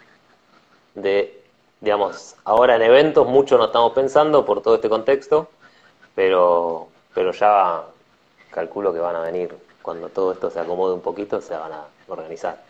de, 0.96 1.44
digamos, 1.80 2.36
ahora 2.44 2.76
en 2.76 2.82
eventos 2.82 3.26
mucho 3.28 3.58
no 3.58 3.68
estamos 3.68 3.94
pensando 3.94 4.46
por 4.46 4.62
todo 4.62 4.76
este 4.76 4.90
contexto, 4.90 5.50
pero, 6.16 6.90
pero 7.16 7.32
ya 7.32 7.82
calculo 8.52 8.94
que 8.94 9.00
van 9.00 9.16
a 9.16 9.22
venir 9.22 9.56
cuando 9.82 10.10
todo 10.10 10.34
esto 10.34 10.52
se 10.52 10.60
acomode 10.60 10.94
un 10.94 11.02
poquito, 11.02 11.42
se 11.42 11.56
van 11.56 11.72
a 11.72 11.86
organizar. 12.08 12.62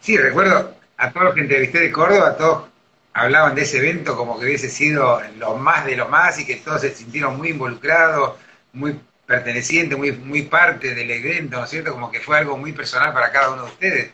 Sí, 0.00 0.16
recuerdo 0.16 0.74
a 0.96 1.10
todos 1.10 1.26
los 1.26 1.34
que 1.34 1.40
entrevisté 1.40 1.80
de 1.80 1.92
Córdoba, 1.92 2.36
todos 2.36 2.64
hablaban 3.12 3.54
de 3.54 3.62
ese 3.62 3.78
evento 3.78 4.16
como 4.16 4.38
que 4.38 4.46
hubiese 4.46 4.70
sido 4.70 5.20
lo 5.36 5.56
más 5.56 5.84
de 5.84 5.96
lo 5.96 6.08
más 6.08 6.38
y 6.38 6.46
que 6.46 6.56
todos 6.56 6.82
se 6.82 6.94
sintieron 6.94 7.36
muy 7.36 7.48
involucrados, 7.48 8.36
muy 8.72 8.98
pertenecientes, 9.26 9.98
muy, 9.98 10.12
muy 10.12 10.42
parte 10.42 10.94
del 10.94 11.10
evento, 11.10 11.58
¿no 11.58 11.64
es 11.64 11.70
cierto? 11.70 11.92
Como 11.92 12.10
que 12.10 12.20
fue 12.20 12.38
algo 12.38 12.56
muy 12.56 12.72
personal 12.72 13.12
para 13.12 13.32
cada 13.32 13.50
uno 13.50 13.64
de 13.64 13.70
ustedes. 13.70 14.10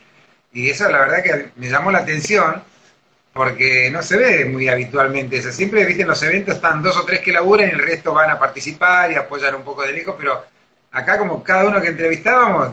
Y 0.53 0.71
eso 0.71 0.89
la 0.89 1.01
verdad 1.01 1.23
que 1.23 1.51
me 1.57 1.69
llamó 1.69 1.91
la 1.91 1.99
atención 1.99 2.63
porque 3.37 3.91
no 3.91 4.03
se 4.03 4.17
ve 4.17 4.45
muy 4.47 4.69
habitualmente 4.69 5.37
eso. 5.37 5.53
Siempre, 5.53 5.85
viste, 5.85 6.03
en 6.03 6.09
los 6.09 6.23
eventos 6.23 6.57
están 6.57 6.83
dos 6.83 6.97
o 6.97 7.05
tres 7.05 7.21
que 7.21 7.33
laburan 7.33 7.69
y 7.69 7.73
el 7.73 7.79
resto 7.79 8.15
van 8.15 8.31
a 8.31 8.39
participar 8.39 9.13
y 9.13 9.17
apoyar 9.17 9.55
un 9.55 9.63
poco 9.63 9.83
de 9.83 9.93
lejos, 9.93 10.17
pero 10.19 10.45
acá 10.91 11.19
como 11.19 11.45
cada 11.45 11.67
uno 11.67 11.81
que 11.81 11.89
entrevistábamos, 11.89 12.73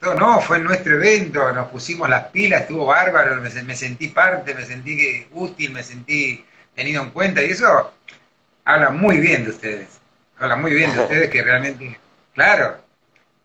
todo, 0.00 0.14
no, 0.14 0.40
fue 0.40 0.58
en 0.58 0.64
nuestro 0.64 0.94
evento, 0.94 1.52
nos 1.52 1.68
pusimos 1.68 2.08
las 2.08 2.28
pilas, 2.28 2.62
estuvo 2.62 2.86
bárbaro, 2.86 3.36
me, 3.40 3.50
me 3.62 3.76
sentí 3.76 4.08
parte, 4.08 4.54
me 4.54 4.64
sentí 4.64 5.26
útil, 5.32 5.72
me 5.72 5.82
sentí 5.82 6.44
tenido 6.74 7.02
en 7.02 7.10
cuenta 7.10 7.42
y 7.42 7.50
eso 7.50 7.92
habla 8.64 8.90
muy 8.90 9.18
bien 9.18 9.44
de 9.44 9.50
ustedes. 9.50 9.88
Habla 10.38 10.56
muy 10.56 10.72
bien 10.72 10.94
de 10.94 11.02
ustedes 11.02 11.30
que 11.30 11.42
realmente, 11.42 11.98
claro, 12.34 12.78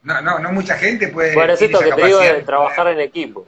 no, 0.04 0.22
no, 0.22 0.40
no 0.40 0.52
mucha 0.52 0.78
gente 0.78 1.08
puede... 1.08 1.34
Bueno, 1.34 1.54
es 1.54 1.62
esto 1.62 1.80
que 1.80 1.92
te 1.92 2.06
digo 2.06 2.20
de 2.20 2.44
trabajar 2.44 2.88
en 2.88 3.00
equipo. 3.00 3.46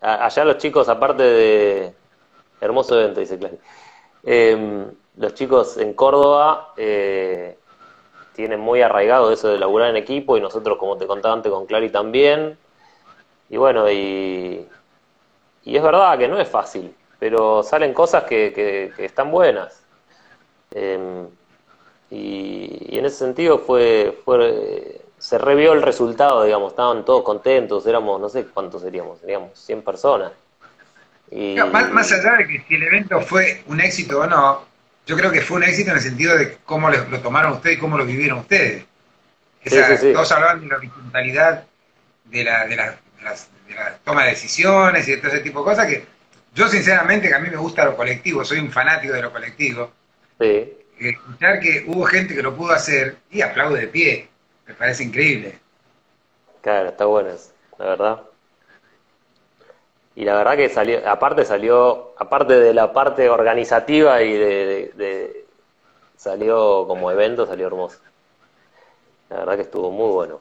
Allá 0.00 0.44
los 0.44 0.58
chicos, 0.58 0.88
aparte 0.88 1.22
de... 1.22 1.94
Hermoso 2.60 2.98
evento, 2.98 3.20
dice 3.20 3.38
Clary. 3.38 3.58
Eh, 4.24 4.86
los 5.16 5.34
chicos 5.34 5.76
en 5.78 5.94
Córdoba 5.94 6.72
eh, 6.76 7.56
tienen 8.34 8.60
muy 8.60 8.82
arraigado 8.82 9.32
eso 9.32 9.48
de 9.48 9.58
laburar 9.58 9.90
en 9.90 9.96
equipo 9.96 10.36
y 10.36 10.40
nosotros, 10.40 10.76
como 10.78 10.96
te 10.96 11.06
contaba 11.06 11.34
antes, 11.34 11.52
con 11.52 11.66
Clary 11.66 11.90
también. 11.90 12.58
Y 13.48 13.56
bueno, 13.56 13.90
y, 13.90 14.66
y 15.64 15.76
es 15.76 15.82
verdad 15.82 16.18
que 16.18 16.28
no 16.28 16.38
es 16.38 16.48
fácil, 16.48 16.94
pero 17.18 17.62
salen 17.62 17.94
cosas 17.94 18.24
que, 18.24 18.52
que, 18.52 18.92
que 18.96 19.04
están 19.04 19.30
buenas. 19.30 19.84
Eh, 20.72 21.26
y, 22.10 22.94
y, 22.94 22.98
en 22.98 23.04
ese 23.06 23.16
sentido 23.16 23.58
fue, 23.58 24.18
fue 24.24 24.97
se 25.18 25.38
revió 25.38 25.72
el 25.72 25.82
resultado, 25.82 26.44
digamos, 26.44 26.72
estaban 26.72 27.04
todos 27.04 27.22
contentos, 27.22 27.86
éramos, 27.86 28.20
no 28.20 28.28
sé 28.28 28.44
cuántos 28.46 28.82
seríamos, 28.82 29.20
seríamos 29.20 29.58
100 29.58 29.82
personas. 29.82 30.32
Y... 31.30 31.56
más, 31.56 31.90
más, 31.90 32.10
allá 32.12 32.36
de 32.36 32.46
que 32.46 32.64
si 32.66 32.74
el 32.76 32.84
evento 32.84 33.20
fue 33.20 33.62
un 33.66 33.80
éxito 33.80 34.20
o 34.20 34.26
no, 34.26 34.64
yo 35.06 35.16
creo 35.16 35.30
que 35.30 35.40
fue 35.40 35.58
un 35.58 35.64
éxito 35.64 35.90
en 35.90 35.96
el 35.96 36.02
sentido 36.02 36.36
de 36.36 36.58
cómo 36.64 36.88
lo, 36.90 37.20
tomaron 37.20 37.52
ustedes 37.52 37.76
y 37.76 37.80
cómo 37.80 37.98
lo 37.98 38.06
vivieron 38.06 38.38
ustedes. 38.38 38.84
Todos 40.12 40.32
hablaban 40.32 40.60
de 40.60 40.66
la 40.68 40.76
horizontalidad 40.76 41.64
de 42.24 42.44
la, 42.44 42.66
de, 42.66 42.76
la, 42.76 42.90
de, 42.90 43.74
la, 43.74 43.98
toma 44.04 44.24
de 44.24 44.30
decisiones 44.30 45.06
y 45.08 45.12
de 45.12 45.16
todo 45.18 45.32
ese 45.32 45.40
tipo 45.40 45.60
de 45.60 45.64
cosas 45.64 45.86
que 45.86 46.06
yo 46.54 46.68
sinceramente 46.68 47.28
que 47.28 47.34
a 47.34 47.38
mí 47.38 47.48
me 47.50 47.56
gusta 47.56 47.84
lo 47.84 47.96
colectivo, 47.96 48.44
soy 48.44 48.58
un 48.58 48.70
fanático 48.70 49.14
de 49.14 49.22
lo 49.22 49.32
colectivo. 49.32 49.92
Sí. 50.40 50.72
Escuchar 50.98 51.60
que 51.60 51.84
hubo 51.86 52.04
gente 52.04 52.34
que 52.34 52.42
lo 52.42 52.54
pudo 52.56 52.72
hacer 52.72 53.16
y 53.30 53.42
aplaude 53.42 53.80
de 53.80 53.88
pie, 53.88 54.28
me 54.68 54.74
parece 54.74 55.02
increíble. 55.02 55.58
Claro, 56.60 56.90
está 56.90 57.06
bueno 57.06 57.30
eso, 57.30 57.52
la 57.78 57.84
verdad. 57.86 58.20
Y 60.14 60.24
la 60.24 60.34
verdad 60.34 60.56
que 60.56 60.68
salió, 60.68 61.08
aparte 61.08 61.44
salió, 61.44 62.12
aparte 62.18 62.58
de 62.58 62.74
la 62.74 62.92
parte 62.92 63.30
organizativa 63.30 64.20
y 64.22 64.32
de, 64.34 65.46
salió 66.16 66.86
como 66.86 67.10
evento, 67.10 67.46
salió 67.46 67.68
hermoso. 67.68 67.98
La 69.30 69.38
verdad 69.38 69.56
que 69.56 69.62
estuvo 69.62 69.90
muy 69.90 70.12
bueno. 70.12 70.40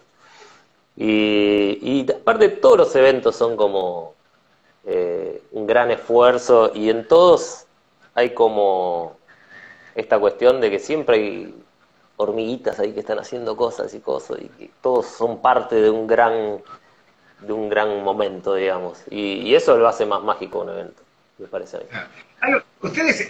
Y, 0.96 1.80
y 1.82 2.12
aparte 2.12 2.50
todos 2.50 2.78
los 2.78 2.96
eventos 2.96 3.36
son 3.36 3.56
como 3.56 4.16
eh, 4.86 5.44
un 5.52 5.68
gran 5.68 5.92
esfuerzo 5.92 6.72
y 6.74 6.90
en 6.90 7.08
todos 7.08 7.66
hay 8.16 8.32
como 8.32 9.16
esta 9.96 10.20
cuestión 10.20 10.60
de 10.60 10.72
que 10.72 10.80
siempre 10.80 11.18
hay 11.18 11.64
hormiguitas 12.18 12.80
ahí 12.80 12.94
que 12.94 13.00
están 13.00 13.20
haciendo 13.20 13.56
cosas 13.56 13.94
y 13.94 14.00
cosas 14.00 14.40
y 14.42 14.50
que 14.50 14.70
todos 14.82 15.06
son 15.06 15.42
parte 15.42 15.76
de 15.76 15.90
un 15.90 16.08
gran 16.08 16.62
de 17.42 17.54
un 17.54 17.70
gran 17.70 18.04
momento, 18.04 18.56
digamos. 18.56 19.04
Y, 19.10 19.54
eso 19.54 19.78
lo 19.78 19.88
hace 19.88 20.06
más 20.06 20.24
mágico 20.24 20.62
un 20.62 20.70
evento, 20.70 21.04
me 21.38 21.48
parece 21.48 21.78
a 21.78 21.80
mí. 21.80 22.56
ustedes 22.82 23.30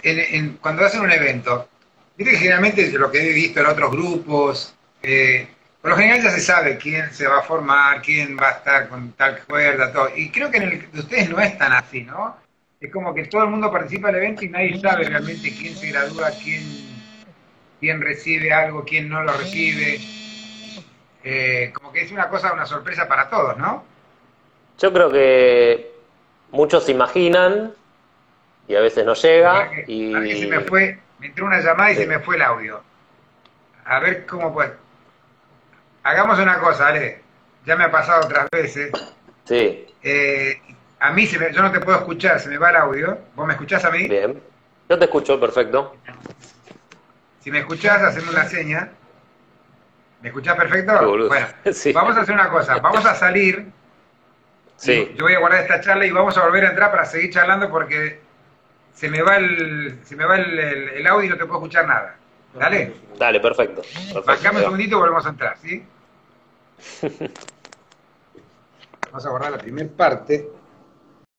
cuando 0.60 0.84
hacen 0.84 1.02
un 1.02 1.12
evento, 1.12 1.68
que 2.16 2.24
generalmente 2.24 2.90
lo 2.92 3.10
que 3.10 3.30
he 3.30 3.32
visto 3.32 3.60
en 3.60 3.66
otros 3.66 3.90
grupos, 3.92 4.74
eh, 5.02 5.46
por 5.80 5.90
lo 5.92 5.96
general 5.96 6.22
ya 6.22 6.30
se 6.30 6.40
sabe 6.40 6.76
quién 6.78 7.12
se 7.12 7.28
va 7.28 7.38
a 7.38 7.42
formar, 7.42 8.02
quién 8.02 8.36
va 8.36 8.48
a 8.48 8.52
estar 8.52 8.88
con 8.88 9.12
tal 9.12 9.40
cuerda, 9.44 9.92
todo. 9.92 10.08
Y 10.16 10.30
creo 10.30 10.50
que 10.50 10.56
en 10.56 10.62
el 10.64 10.90
de 10.90 11.00
ustedes 11.00 11.30
no 11.30 11.38
es 11.40 11.56
tan 11.58 11.72
así, 11.72 12.02
¿no? 12.02 12.36
Es 12.80 12.92
como 12.92 13.12
que 13.14 13.24
todo 13.26 13.44
el 13.44 13.50
mundo 13.50 13.70
participa 13.70 14.08
del 14.08 14.16
evento 14.16 14.44
y 14.44 14.48
nadie 14.48 14.80
sabe 14.80 15.04
realmente 15.04 15.52
quién 15.56 15.74
se 15.76 15.88
gradúa, 15.88 16.30
quién, 16.42 16.62
quién 17.80 18.00
recibe 18.00 18.52
algo, 18.52 18.84
quién 18.84 19.08
no 19.08 19.22
lo 19.22 19.32
recibe. 19.32 20.00
Eh, 21.24 21.70
como 21.74 21.92
que 21.92 22.02
es 22.02 22.12
una 22.12 22.28
cosa, 22.28 22.52
una 22.52 22.66
sorpresa 22.66 23.08
para 23.08 23.28
todos, 23.28 23.56
¿no? 23.58 23.84
Yo 24.78 24.92
creo 24.92 25.10
que 25.10 25.92
muchos 26.50 26.84
se 26.84 26.92
imaginan 26.92 27.74
y 28.66 28.76
a 28.76 28.80
veces 28.80 29.04
no 29.04 29.14
llega. 29.14 29.70
y... 29.86 30.14
A 30.14 30.20
mí 30.20 30.40
se 30.40 30.46
me 30.46 30.60
fue, 30.60 30.98
me 31.18 31.26
entró 31.26 31.46
una 31.46 31.60
llamada 31.60 31.92
y 31.92 31.96
se 31.96 32.06
me 32.06 32.20
fue 32.20 32.36
el 32.36 32.42
audio. 32.42 32.80
A 33.84 34.00
ver 34.00 34.26
cómo 34.26 34.52
puede. 34.52 34.72
Hagamos 36.02 36.38
una 36.38 36.58
cosa, 36.58 36.88
Ale. 36.88 37.20
Ya 37.66 37.76
me 37.76 37.84
ha 37.84 37.90
pasado 37.90 38.24
otras 38.24 38.48
veces. 38.50 38.92
Sí. 39.44 39.86
Eh, 40.02 40.60
a 41.00 41.12
mí, 41.12 41.26
se 41.26 41.38
me, 41.38 41.52
yo 41.52 41.62
no 41.62 41.72
te 41.72 41.80
puedo 41.80 41.98
escuchar, 41.98 42.40
se 42.40 42.48
me 42.48 42.58
va 42.58 42.70
el 42.70 42.76
audio. 42.76 43.18
¿Vos 43.34 43.46
me 43.46 43.54
escuchás 43.54 43.84
a 43.84 43.90
mí? 43.90 44.08
Bien. 44.08 44.40
Yo 44.88 44.98
te 44.98 45.04
escucho, 45.04 45.38
perfecto. 45.38 45.94
Si 47.40 47.50
me 47.50 47.60
escuchás, 47.60 48.02
haceme 48.02 48.30
una 48.30 48.44
seña. 48.44 48.90
¿Me 50.20 50.28
escuchás 50.28 50.56
perfecto? 50.56 50.92
Bueno, 51.28 51.46
vamos 51.94 52.16
a 52.16 52.20
hacer 52.20 52.34
una 52.34 52.50
cosa. 52.50 52.78
Vamos 52.78 53.04
a 53.06 53.14
salir 53.14 53.72
Sí. 54.78 55.12
Yo 55.16 55.24
voy 55.24 55.34
a 55.34 55.40
guardar 55.40 55.62
esta 55.62 55.80
charla 55.80 56.06
y 56.06 56.12
vamos 56.12 56.38
a 56.38 56.44
volver 56.44 56.64
a 56.64 56.70
entrar 56.70 56.92
para 56.92 57.04
seguir 57.04 57.32
charlando 57.32 57.68
porque 57.68 58.20
se 58.94 59.08
me 59.08 59.22
va 59.22 59.36
el, 59.36 59.98
se 60.04 60.14
me 60.14 60.24
va 60.24 60.36
el, 60.36 61.04
audio 61.06 61.26
y 61.26 61.28
no 61.30 61.36
te 61.36 61.44
puedo 61.46 61.58
escuchar 61.58 61.86
nada. 61.86 62.14
¿Dale? 62.54 62.94
Dale, 63.18 63.40
perfecto. 63.40 63.82
perfecto 64.14 64.50
un 64.52 64.58
segundito 64.58 64.96
y 64.96 65.00
volvemos 65.00 65.26
a 65.26 65.30
entrar, 65.30 65.58
¿sí? 65.58 65.84
vamos 69.10 69.26
a 69.26 69.30
guardar 69.30 69.50
la 69.52 69.58
primera 69.58 69.88
parte. 69.96 70.48